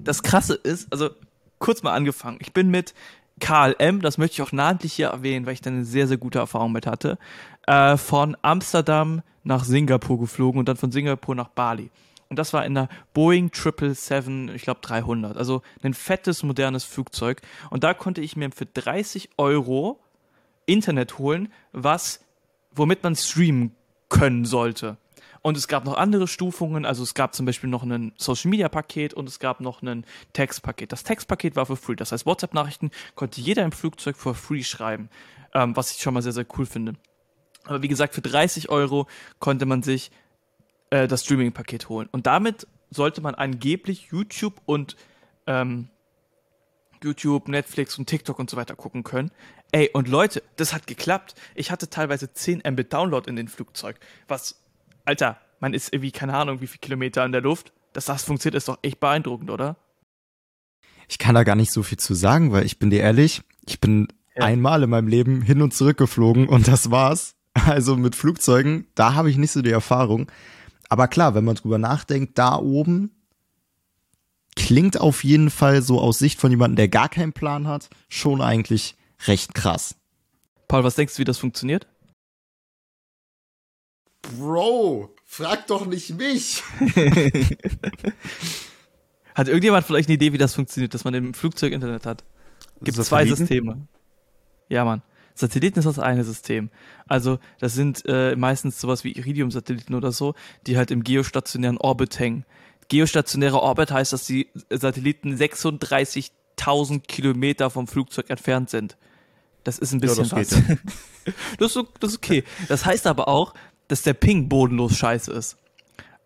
[0.03, 1.11] das Krasse ist, also
[1.59, 2.39] kurz mal angefangen.
[2.41, 2.95] Ich bin mit
[3.41, 6.39] KLM, das möchte ich auch namentlich hier erwähnen, weil ich da eine sehr, sehr gute
[6.39, 7.19] Erfahrung mit hatte,
[7.67, 11.91] äh, von Amsterdam nach Singapur geflogen und dann von Singapur nach Bali.
[12.33, 15.37] Und das war in der Boeing 777, ich glaube 300.
[15.37, 17.43] Also ein fettes, modernes Flugzeug.
[17.69, 20.01] Und da konnte ich mir für 30 Euro
[20.65, 22.25] Internet holen, was,
[22.71, 23.75] womit man streamen
[24.09, 24.97] können sollte.
[25.43, 28.71] Und es gab noch andere Stufungen, also es gab zum Beispiel noch ein Social Media
[28.71, 30.91] Paket und es gab noch ein Textpaket.
[30.91, 35.11] Das Textpaket war für free, das heißt WhatsApp-Nachrichten konnte jeder im Flugzeug for free schreiben,
[35.53, 36.95] ähm, was ich schon mal sehr, sehr cool finde.
[37.65, 39.07] Aber wie gesagt, für 30 Euro
[39.39, 40.11] konnte man sich
[40.93, 42.09] äh, das Streaming-Paket holen.
[42.13, 44.97] Und damit sollte man angeblich YouTube und
[45.47, 45.89] ähm,
[47.03, 49.31] YouTube, Netflix und TikTok und so weiter gucken können.
[49.73, 51.35] Ey, und Leute, das hat geklappt.
[51.55, 53.99] Ich hatte teilweise 10 Mbit Download in den Flugzeug.
[54.29, 54.63] Was,
[55.07, 57.73] Alter, man ist irgendwie, keine Ahnung, wie viele Kilometer in der Luft.
[57.95, 59.77] Dass das funktioniert, ist doch echt beeindruckend, oder?
[61.09, 63.81] Ich kann da gar nicht so viel zu sagen, weil ich bin dir ehrlich, ich
[63.81, 64.45] bin ja.
[64.45, 67.35] einmal in meinem Leben hin und zurück geflogen und das war's.
[67.55, 70.31] Also mit Flugzeugen, da habe ich nicht so die Erfahrung.
[70.93, 73.13] Aber klar, wenn man drüber nachdenkt, da oben
[74.57, 78.43] klingt auf jeden Fall so aus Sicht von jemandem, der gar keinen Plan hat, schon
[78.43, 78.95] eigentlich
[79.27, 79.95] recht krass.
[80.69, 81.87] Paul, was denkst du, wie das funktioniert?
[84.37, 86.63] Bro, frag doch nicht mich.
[89.35, 92.23] hat irgendjemand vielleicht eine Idee, wie das funktioniert, dass man im Flugzeug Internet hat?
[92.83, 93.89] Gibt es zwei Systeme.
[94.69, 95.01] Ja, Mann.
[95.35, 96.71] Satelliten ist das eine System.
[97.07, 100.35] Also das sind äh, meistens sowas wie Iridium-Satelliten oder so,
[100.67, 102.45] die halt im geostationären Orbit hängen.
[102.89, 108.97] Geostationärer Orbit heißt, dass die Satelliten 36.000 Kilometer vom Flugzeug entfernt sind.
[109.65, 110.63] Das ist ein bisschen ja, das was.
[111.59, 112.45] das, ist, das ist okay.
[112.69, 113.55] Das heißt aber auch,
[113.89, 115.57] dass der Ping bodenlos scheiße ist.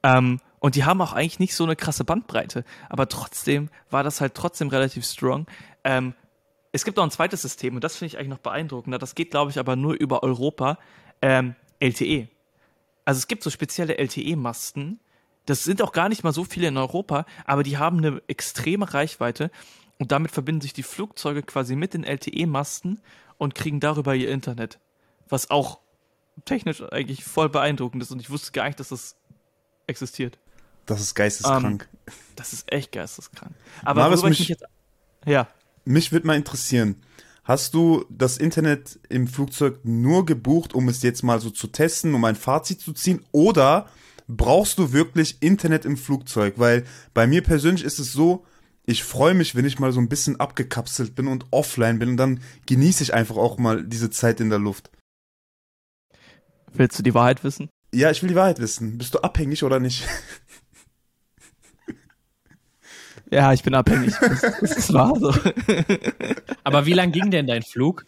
[0.03, 2.65] Ähm, und die haben auch eigentlich nicht so eine krasse Bandbreite.
[2.89, 5.47] Aber trotzdem war das halt trotzdem relativ strong.
[5.85, 6.15] Ähm,
[6.77, 8.99] es gibt noch ein zweites System und das finde ich eigentlich noch beeindruckender.
[8.99, 10.79] Das geht, glaube ich, aber nur über Europa.
[11.23, 12.29] Ähm, LTE.
[13.07, 15.01] Also es gibt so spezielle LTE-Masten.
[15.47, 18.93] Das sind auch gar nicht mal so viele in Europa, aber die haben eine extreme
[18.93, 19.51] Reichweite
[19.99, 23.01] und damit verbinden sich die Flugzeuge quasi mit den LTE-Masten
[23.39, 24.79] und kriegen darüber ihr Internet.
[25.29, 25.81] Was auch
[26.45, 29.17] technisch eigentlich voll beeindruckend ist und ich wusste gar nicht, dass das
[29.87, 30.39] existiert.
[30.85, 31.89] Das ist geisteskrank.
[31.93, 33.55] Um, ähm, das ist echt geisteskrank.
[33.83, 34.65] Aber ich mich jetzt.
[35.25, 35.49] Ja
[35.87, 36.97] mich würde mal interessieren,
[37.45, 42.15] hast du das Internet im Flugzeug nur gebucht, um es jetzt mal so zu testen,
[42.15, 43.89] um ein Fazit zu ziehen, oder
[44.29, 46.55] brauchst du wirklich Internet im Flugzeug?
[46.57, 46.85] Weil
[47.15, 48.45] bei mir persönlich ist es so,
[48.85, 52.17] ich freue mich, wenn ich mal so ein bisschen abgekapselt bin und offline bin und
[52.17, 54.91] dann genieße ich einfach auch mal diese Zeit in der Luft.
[56.73, 57.69] Willst du die Wahrheit wissen?
[57.95, 58.99] Ja, ich will die Wahrheit wissen.
[58.99, 60.07] Bist du abhängig oder nicht?
[63.31, 64.15] Ja, ich bin abhängig.
[64.21, 65.35] Das, das war so.
[66.65, 68.07] Aber wie lang ging denn dein Flug?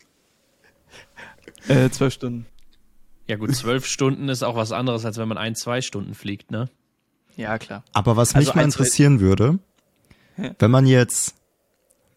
[1.67, 2.47] Äh, zwölf Stunden.
[3.27, 6.51] Ja gut, zwölf Stunden ist auch was anderes, als wenn man ein, zwei Stunden fliegt,
[6.51, 6.71] ne?
[7.37, 7.85] Ja, klar.
[7.93, 9.59] Aber was mich also mal interessieren würde,
[10.59, 11.35] wenn man jetzt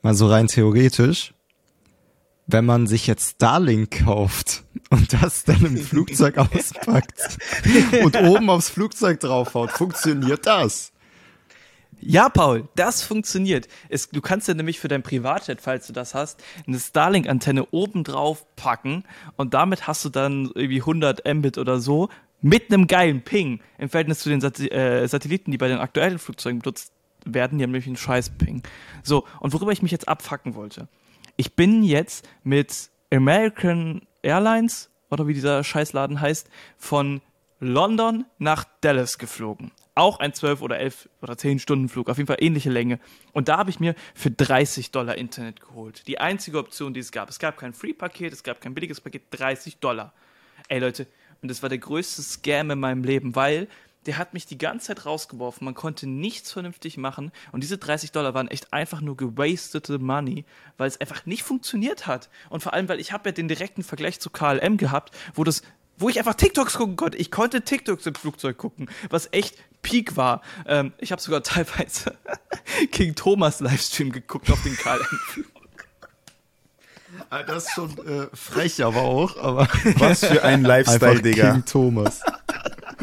[0.02, 1.34] mal so rein theoretisch,
[2.48, 7.38] wenn man sich jetzt Starlink kauft und das dann im Flugzeug auspackt
[8.04, 10.91] und oben aufs Flugzeug draufhaut, funktioniert das?
[12.04, 13.68] Ja, Paul, das funktioniert.
[13.90, 18.04] Es, du kannst ja nämlich für dein Privatjet, falls du das hast, eine Starlink-Antenne oben
[18.04, 19.04] drauf packen
[19.38, 22.10] und damit hast du dann irgendwie 100 Mbit oder so
[22.42, 26.18] mit einem geilen Ping im Verhältnis zu den Sat äh, Satelliten, die bei den aktuellen
[26.18, 26.92] Flugzeugen benutzt
[27.24, 28.64] werden, die haben nämlich einen scheiß Ping.
[29.04, 30.88] So, und worüber ich mich jetzt abfacken wollte.
[31.38, 37.22] Ich bin jetzt mit American Airlines, oder wie dieser Scheißladen heißt, von
[37.60, 42.28] London nach Dallas geflogen auch ein 12 oder 11 oder 10 Stunden Flug, auf jeden
[42.28, 43.00] Fall ähnliche Länge.
[43.34, 46.08] Und da habe ich mir für 30 Dollar Internet geholt.
[46.08, 47.30] Die einzige Option, die es gab.
[47.30, 50.14] Es gab kein Free-Paket, es gab kein billiges Paket, 30 Dollar.
[50.70, 51.08] Ey Leute,
[51.42, 53.68] und das war der größte Scam in meinem Leben, weil
[54.06, 55.66] der hat mich die ganze Zeit rausgeworfen.
[55.66, 57.32] Man konnte nichts vernünftig machen.
[57.52, 60.46] Und diese 30 Dollar waren echt einfach nur gewastete Money,
[60.78, 62.30] weil es einfach nicht funktioniert hat.
[62.50, 65.62] Und vor allem, weil ich habe ja den direkten Vergleich zu KLM gehabt, wo das
[66.02, 67.18] wo ich einfach TikToks gucken konnte.
[67.18, 70.42] Ich konnte TikToks im Flugzeug gucken, was echt Peak war.
[70.68, 72.18] Ähm, ich habe sogar teilweise
[72.92, 75.46] King Thomas Livestream geguckt auf den KLM-Flug.
[77.30, 79.38] Ah, das ist schon äh, frech, aber auch.
[79.38, 81.54] Aber was für ein Lifestyle, Digga.
[81.54, 82.22] King Thomas.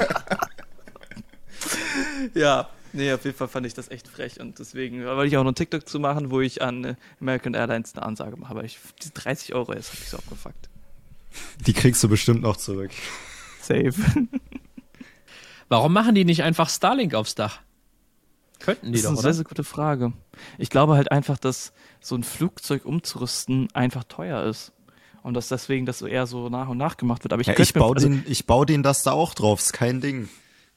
[2.34, 5.42] ja, Nee, auf jeden Fall fand ich das echt frech und deswegen wollte ich auch
[5.42, 8.51] noch einen TikTok zu machen, wo ich an äh, American Airlines eine Ansage mache.
[8.51, 10.70] Aber ich, diese 30 Euro, jetzt hab ich so abgefuckt.
[11.66, 12.91] Die kriegst du bestimmt noch zurück.
[13.62, 13.93] Safe.
[15.68, 17.61] Warum machen die nicht einfach Starlink aufs Dach?
[18.61, 19.22] Könnten die Das ist doch, eine oder?
[19.22, 20.12] sehr, sehr gute Frage.
[20.57, 24.72] Ich glaube halt einfach, dass so ein Flugzeug umzurüsten einfach teuer ist.
[25.22, 27.33] Und dass deswegen das so eher so nach und nach gemacht wird.
[27.33, 29.61] Aber ich Ja, ich mir- baue also den, ich bau den das da auch drauf,
[29.61, 30.29] ist kein Ding.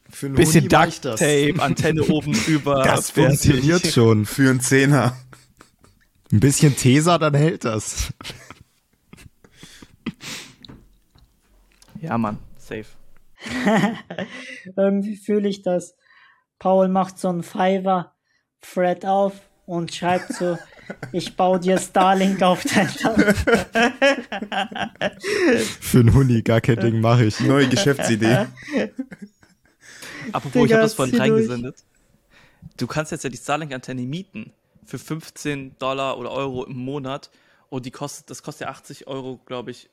[0.09, 1.19] Für einen bisschen Duct das.
[1.21, 2.83] Tape, Antenne oben drüber.
[2.83, 4.25] Das funktioniert schon.
[4.25, 5.15] Für einen Zehner.
[6.33, 8.11] Ein bisschen Tesa, dann hält das.
[12.01, 12.85] Ja, Mann, safe.
[14.75, 15.95] Irgendwie fühle ich das.
[16.59, 19.33] Paul macht so einen Fiverr-Thread auf
[19.65, 20.57] und schreibt so,
[21.11, 23.15] ich baue dir Starlink auf dein Dach.
[25.79, 27.39] Für einen Huni, gar kein Ding mache ich.
[27.39, 28.47] Neue Geschäftsidee.
[30.31, 31.29] Apropos, ich Digga, habe das vorhin durch.
[31.29, 31.83] reingesendet.
[32.77, 34.53] Du kannst jetzt ja die Starlink-Antenne mieten
[34.85, 37.29] für 15 Dollar oder Euro im Monat
[37.69, 39.89] und die kostet, das kostet ja 80 Euro, glaube ich,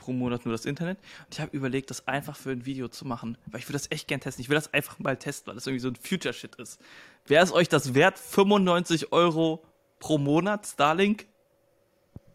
[0.00, 0.98] pro Monat nur das Internet.
[0.98, 3.90] Und ich habe überlegt, das einfach für ein Video zu machen, weil ich will das
[3.90, 4.42] echt gern testen.
[4.42, 6.80] Ich will das einfach mal testen, weil das irgendwie so ein Future-Shit ist.
[7.26, 9.62] Wäre es euch das wert, 95 Euro
[9.98, 11.26] pro Monat Starlink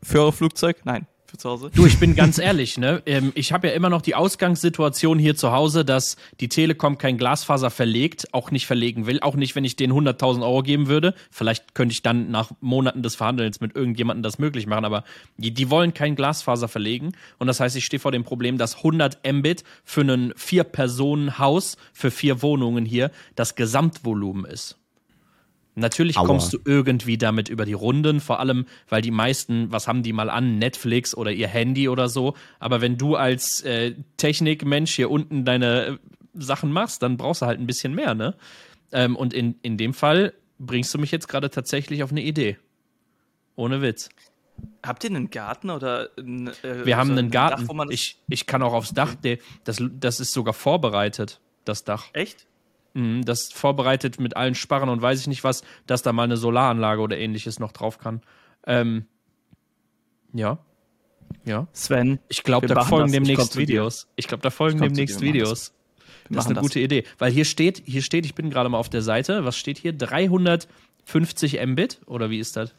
[0.01, 0.85] für euer Flugzeug?
[0.85, 1.71] Nein, für zu Hause.
[1.73, 3.01] Du, ich bin ganz ehrlich, ne?
[3.05, 7.17] Ähm, ich habe ja immer noch die Ausgangssituation hier zu Hause, dass die Telekom kein
[7.17, 11.13] Glasfaser verlegt, auch nicht verlegen will, auch nicht, wenn ich denen 100.000 Euro geben würde.
[11.31, 15.03] Vielleicht könnte ich dann nach Monaten des Verhandelns mit irgendjemandem das möglich machen, aber
[15.37, 17.13] die, die wollen kein Glasfaser verlegen.
[17.39, 22.11] Und das heißt, ich stehe vor dem Problem, dass 100 Mbit für ein Vier-Personen-Haus, für
[22.11, 24.77] vier Wohnungen hier, das Gesamtvolumen ist.
[25.75, 26.25] Natürlich Aua.
[26.25, 30.13] kommst du irgendwie damit über die Runden, vor allem, weil die meisten, was haben die
[30.13, 32.33] mal an, Netflix oder ihr Handy oder so.
[32.59, 35.97] Aber wenn du als äh, Technikmensch hier unten deine äh,
[36.33, 38.35] Sachen machst, dann brauchst du halt ein bisschen mehr, ne?
[38.93, 42.57] Ähm, und in, in dem Fall bringst du mich jetzt gerade tatsächlich auf eine Idee.
[43.55, 44.09] Ohne Witz.
[44.85, 47.63] Habt ihr einen Garten oder ein, äh, Wir haben so einen ein Garten.
[47.63, 49.15] Dach, wo man ich, ich kann auch aufs Dach.
[49.65, 52.05] Das, das ist sogar vorbereitet, das Dach.
[52.13, 52.47] echt?
[52.95, 56.37] Mhm, Das vorbereitet mit allen Sparren und weiß ich nicht was, dass da mal eine
[56.37, 58.21] Solaranlage oder ähnliches noch drauf kann.
[58.65, 59.05] Ähm,
[60.33, 60.57] ja.
[61.43, 61.67] Ja.
[61.73, 63.11] Sven, Ich glaube, da folgen das.
[63.13, 63.57] Demnächst.
[63.57, 64.07] Videos.
[64.15, 65.73] Ich glaube, da folgen demnächst Videos.
[66.29, 67.03] Das ist eine gute Idee.
[67.19, 69.93] Weil hier steht, hier steht, ich bin gerade mal auf der Seite, was steht hier?
[69.93, 72.01] 350 Mbit?
[72.07, 72.73] Oder wie ist das?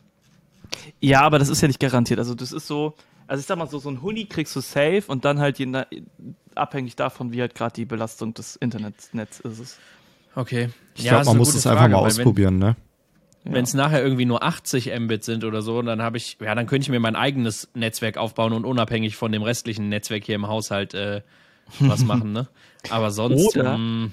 [1.01, 2.19] Ja, aber das ist ja nicht garantiert.
[2.19, 2.95] Also das ist so,
[3.29, 5.69] also ich sag mal so, so ein Huni kriegst du safe und dann halt je,
[6.57, 9.79] abhängig davon, wie halt gerade die Belastung des Internetnetz ist.
[10.37, 10.69] Okay.
[10.95, 12.77] Ich glaube, man muss es einfach mal ausprobieren, ne?
[13.49, 16.67] Wenn es nachher irgendwie nur 80 Mbit sind oder so, dann habe ich, ja, dann
[16.67, 20.49] könnte ich mir mein eigenes Netzwerk aufbauen und unabhängig von dem restlichen Netzwerk hier im
[20.49, 21.23] Haushalt äh,
[21.79, 22.49] was machen, ne?
[22.91, 24.13] Aber sonst, Oder- ähm,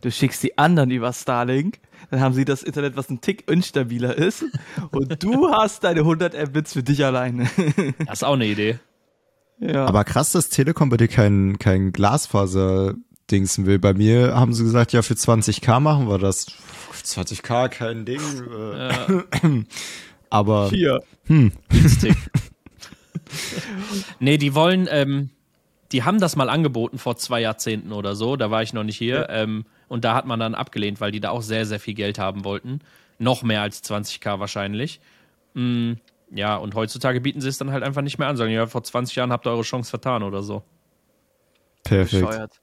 [0.00, 1.80] Du schickst die anderen über Starlink,
[2.10, 4.44] dann haben sie das Internet, was ein Tick instabiler ist
[4.92, 7.48] und du hast deine 100 Mbits für dich alleine.
[8.06, 8.78] das ist auch eine Idee.
[9.58, 9.86] ja.
[9.86, 11.92] Aber krass, dass Telekom bei dir kein, kein
[13.28, 13.78] Glasfaser-Dingsen will.
[13.78, 16.46] Bei mir haben sie gesagt, ja, für 20k machen wir das.
[17.04, 18.20] 20k, kein Ding.
[18.20, 19.64] Äh.
[20.30, 21.02] Aber hier.
[21.86, 22.16] Stick.
[24.20, 25.30] nee, die wollen, ähm,
[25.92, 28.98] die haben das mal angeboten vor zwei Jahrzehnten oder so, da war ich noch nicht
[28.98, 29.28] hier.
[29.30, 32.18] Ähm, und da hat man dann abgelehnt, weil die da auch sehr, sehr viel Geld
[32.18, 32.80] haben wollten.
[33.18, 35.00] Noch mehr als 20k wahrscheinlich.
[35.54, 35.94] Mm,
[36.30, 38.36] ja, und heutzutage bieten sie es dann halt einfach nicht mehr an.
[38.36, 40.62] Sagen, ja, vor 20 Jahren habt ihr eure Chance vertan oder so.
[41.84, 42.26] perfekt.
[42.26, 42.60] Bescheuert.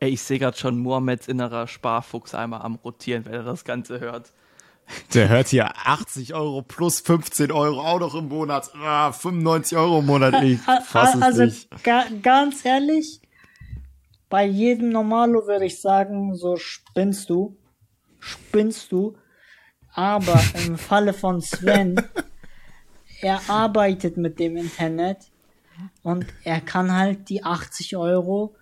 [0.00, 4.00] Ey, ich sehe gerade schon Mohammeds innerer Sparfuchs einmal am Rotieren, wenn er das Ganze
[4.00, 4.32] hört.
[5.14, 8.70] Der hört hier 80 Euro plus 15 Euro auch noch im Monat.
[8.74, 10.42] Ah, 95 Euro im Monat.
[10.42, 11.68] Ich fass es also nicht.
[11.84, 13.20] ga, ganz ehrlich,
[14.30, 17.56] bei jedem Normalo würde ich sagen, so spinnst du,
[18.18, 19.18] spinnst du.
[19.92, 22.00] Aber im Falle von Sven,
[23.20, 25.30] er arbeitet mit dem Internet
[26.02, 28.54] und er kann halt die 80 Euro,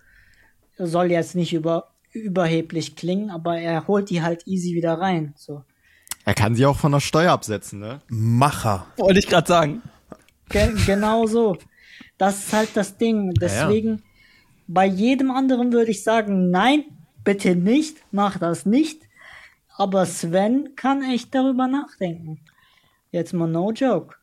[0.79, 5.33] soll jetzt nicht über, überheblich klingen, aber er holt die halt easy wieder rein.
[5.35, 5.63] So.
[6.25, 7.99] Er kann sie auch von der Steuer absetzen, ne?
[8.07, 8.87] Macher.
[8.97, 9.81] Wollte ich gerade sagen.
[10.49, 11.57] Ge genau so.
[12.17, 13.33] Das ist halt das Ding.
[13.33, 14.03] Deswegen,
[14.67, 16.83] bei jedem anderen würde ich sagen, nein,
[17.23, 19.03] bitte nicht, mach das nicht.
[19.75, 22.41] Aber Sven kann echt darüber nachdenken.
[23.11, 24.15] Jetzt mal no joke.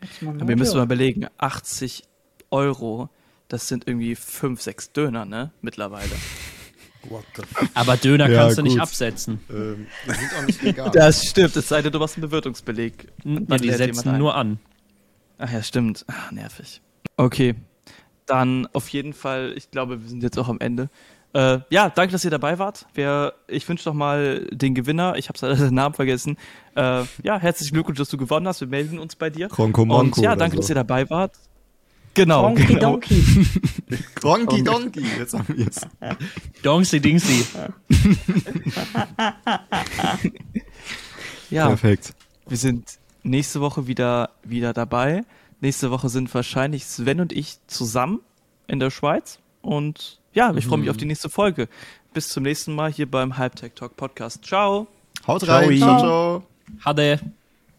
[0.00, 0.94] Jetzt mal no Wir müssen mal joke.
[0.94, 2.04] überlegen, 80
[2.50, 3.08] Euro,
[3.52, 5.52] das sind irgendwie 5, 6 Döner, ne?
[5.60, 6.10] Mittlerweile.
[7.08, 7.42] What the
[7.74, 8.82] Aber Döner Ja, kannst du nicht gut.
[8.82, 9.40] absetzen.
[9.50, 10.90] Ähm, die sind auch nicht legal.
[10.94, 13.08] Das stimmt, es sei denn, du machst einen Bewirtungsbeleg.
[13.24, 14.58] Ja, die setzen nur an.
[15.38, 16.06] Ach ja, stimmt.
[16.08, 16.80] Ach, nervig.
[17.18, 17.56] Okay.
[18.24, 20.88] Dann auf jeden Fall, ich glaube, wir sind jetzt auch am Ende.
[21.34, 22.86] Äh, ja, danke, dass ihr dabei wart.
[22.94, 26.38] Wer, ich wünsche doch mal den Gewinner, ich habe seinen Namen vergessen.
[26.74, 28.60] Äh, ja, herzlichen Glückwunsch, dass du gewonnen hast.
[28.60, 29.48] Wir melden uns bei dir.
[29.48, 30.62] Kronko Und ja, danke, so.
[30.62, 31.32] dass ihr dabei wart.
[32.14, 32.80] Genau, Donkey genau.
[32.92, 33.24] Donkey.
[34.20, 35.80] Donkey Donkey, jetzt haben wir es.
[36.62, 37.44] Dongsy Dingsy.
[41.50, 42.14] Ja, Perfekt.
[42.48, 45.22] wir sind nächste Woche wieder, wieder dabei.
[45.60, 48.20] Nächste Woche sind wahrscheinlich Sven und ich zusammen
[48.68, 49.38] in der Schweiz.
[49.60, 51.68] Und ja, ich freue mich auf die nächste Folge.
[52.14, 54.46] Bis zum nächsten Mal hier beim Halbtech Talk Podcast.
[54.46, 54.86] Ciao.
[55.26, 55.76] Haut rein.
[55.76, 55.98] Ciao.
[55.98, 55.98] ciao.
[56.00, 56.42] ciao.
[56.86, 57.20] Hade.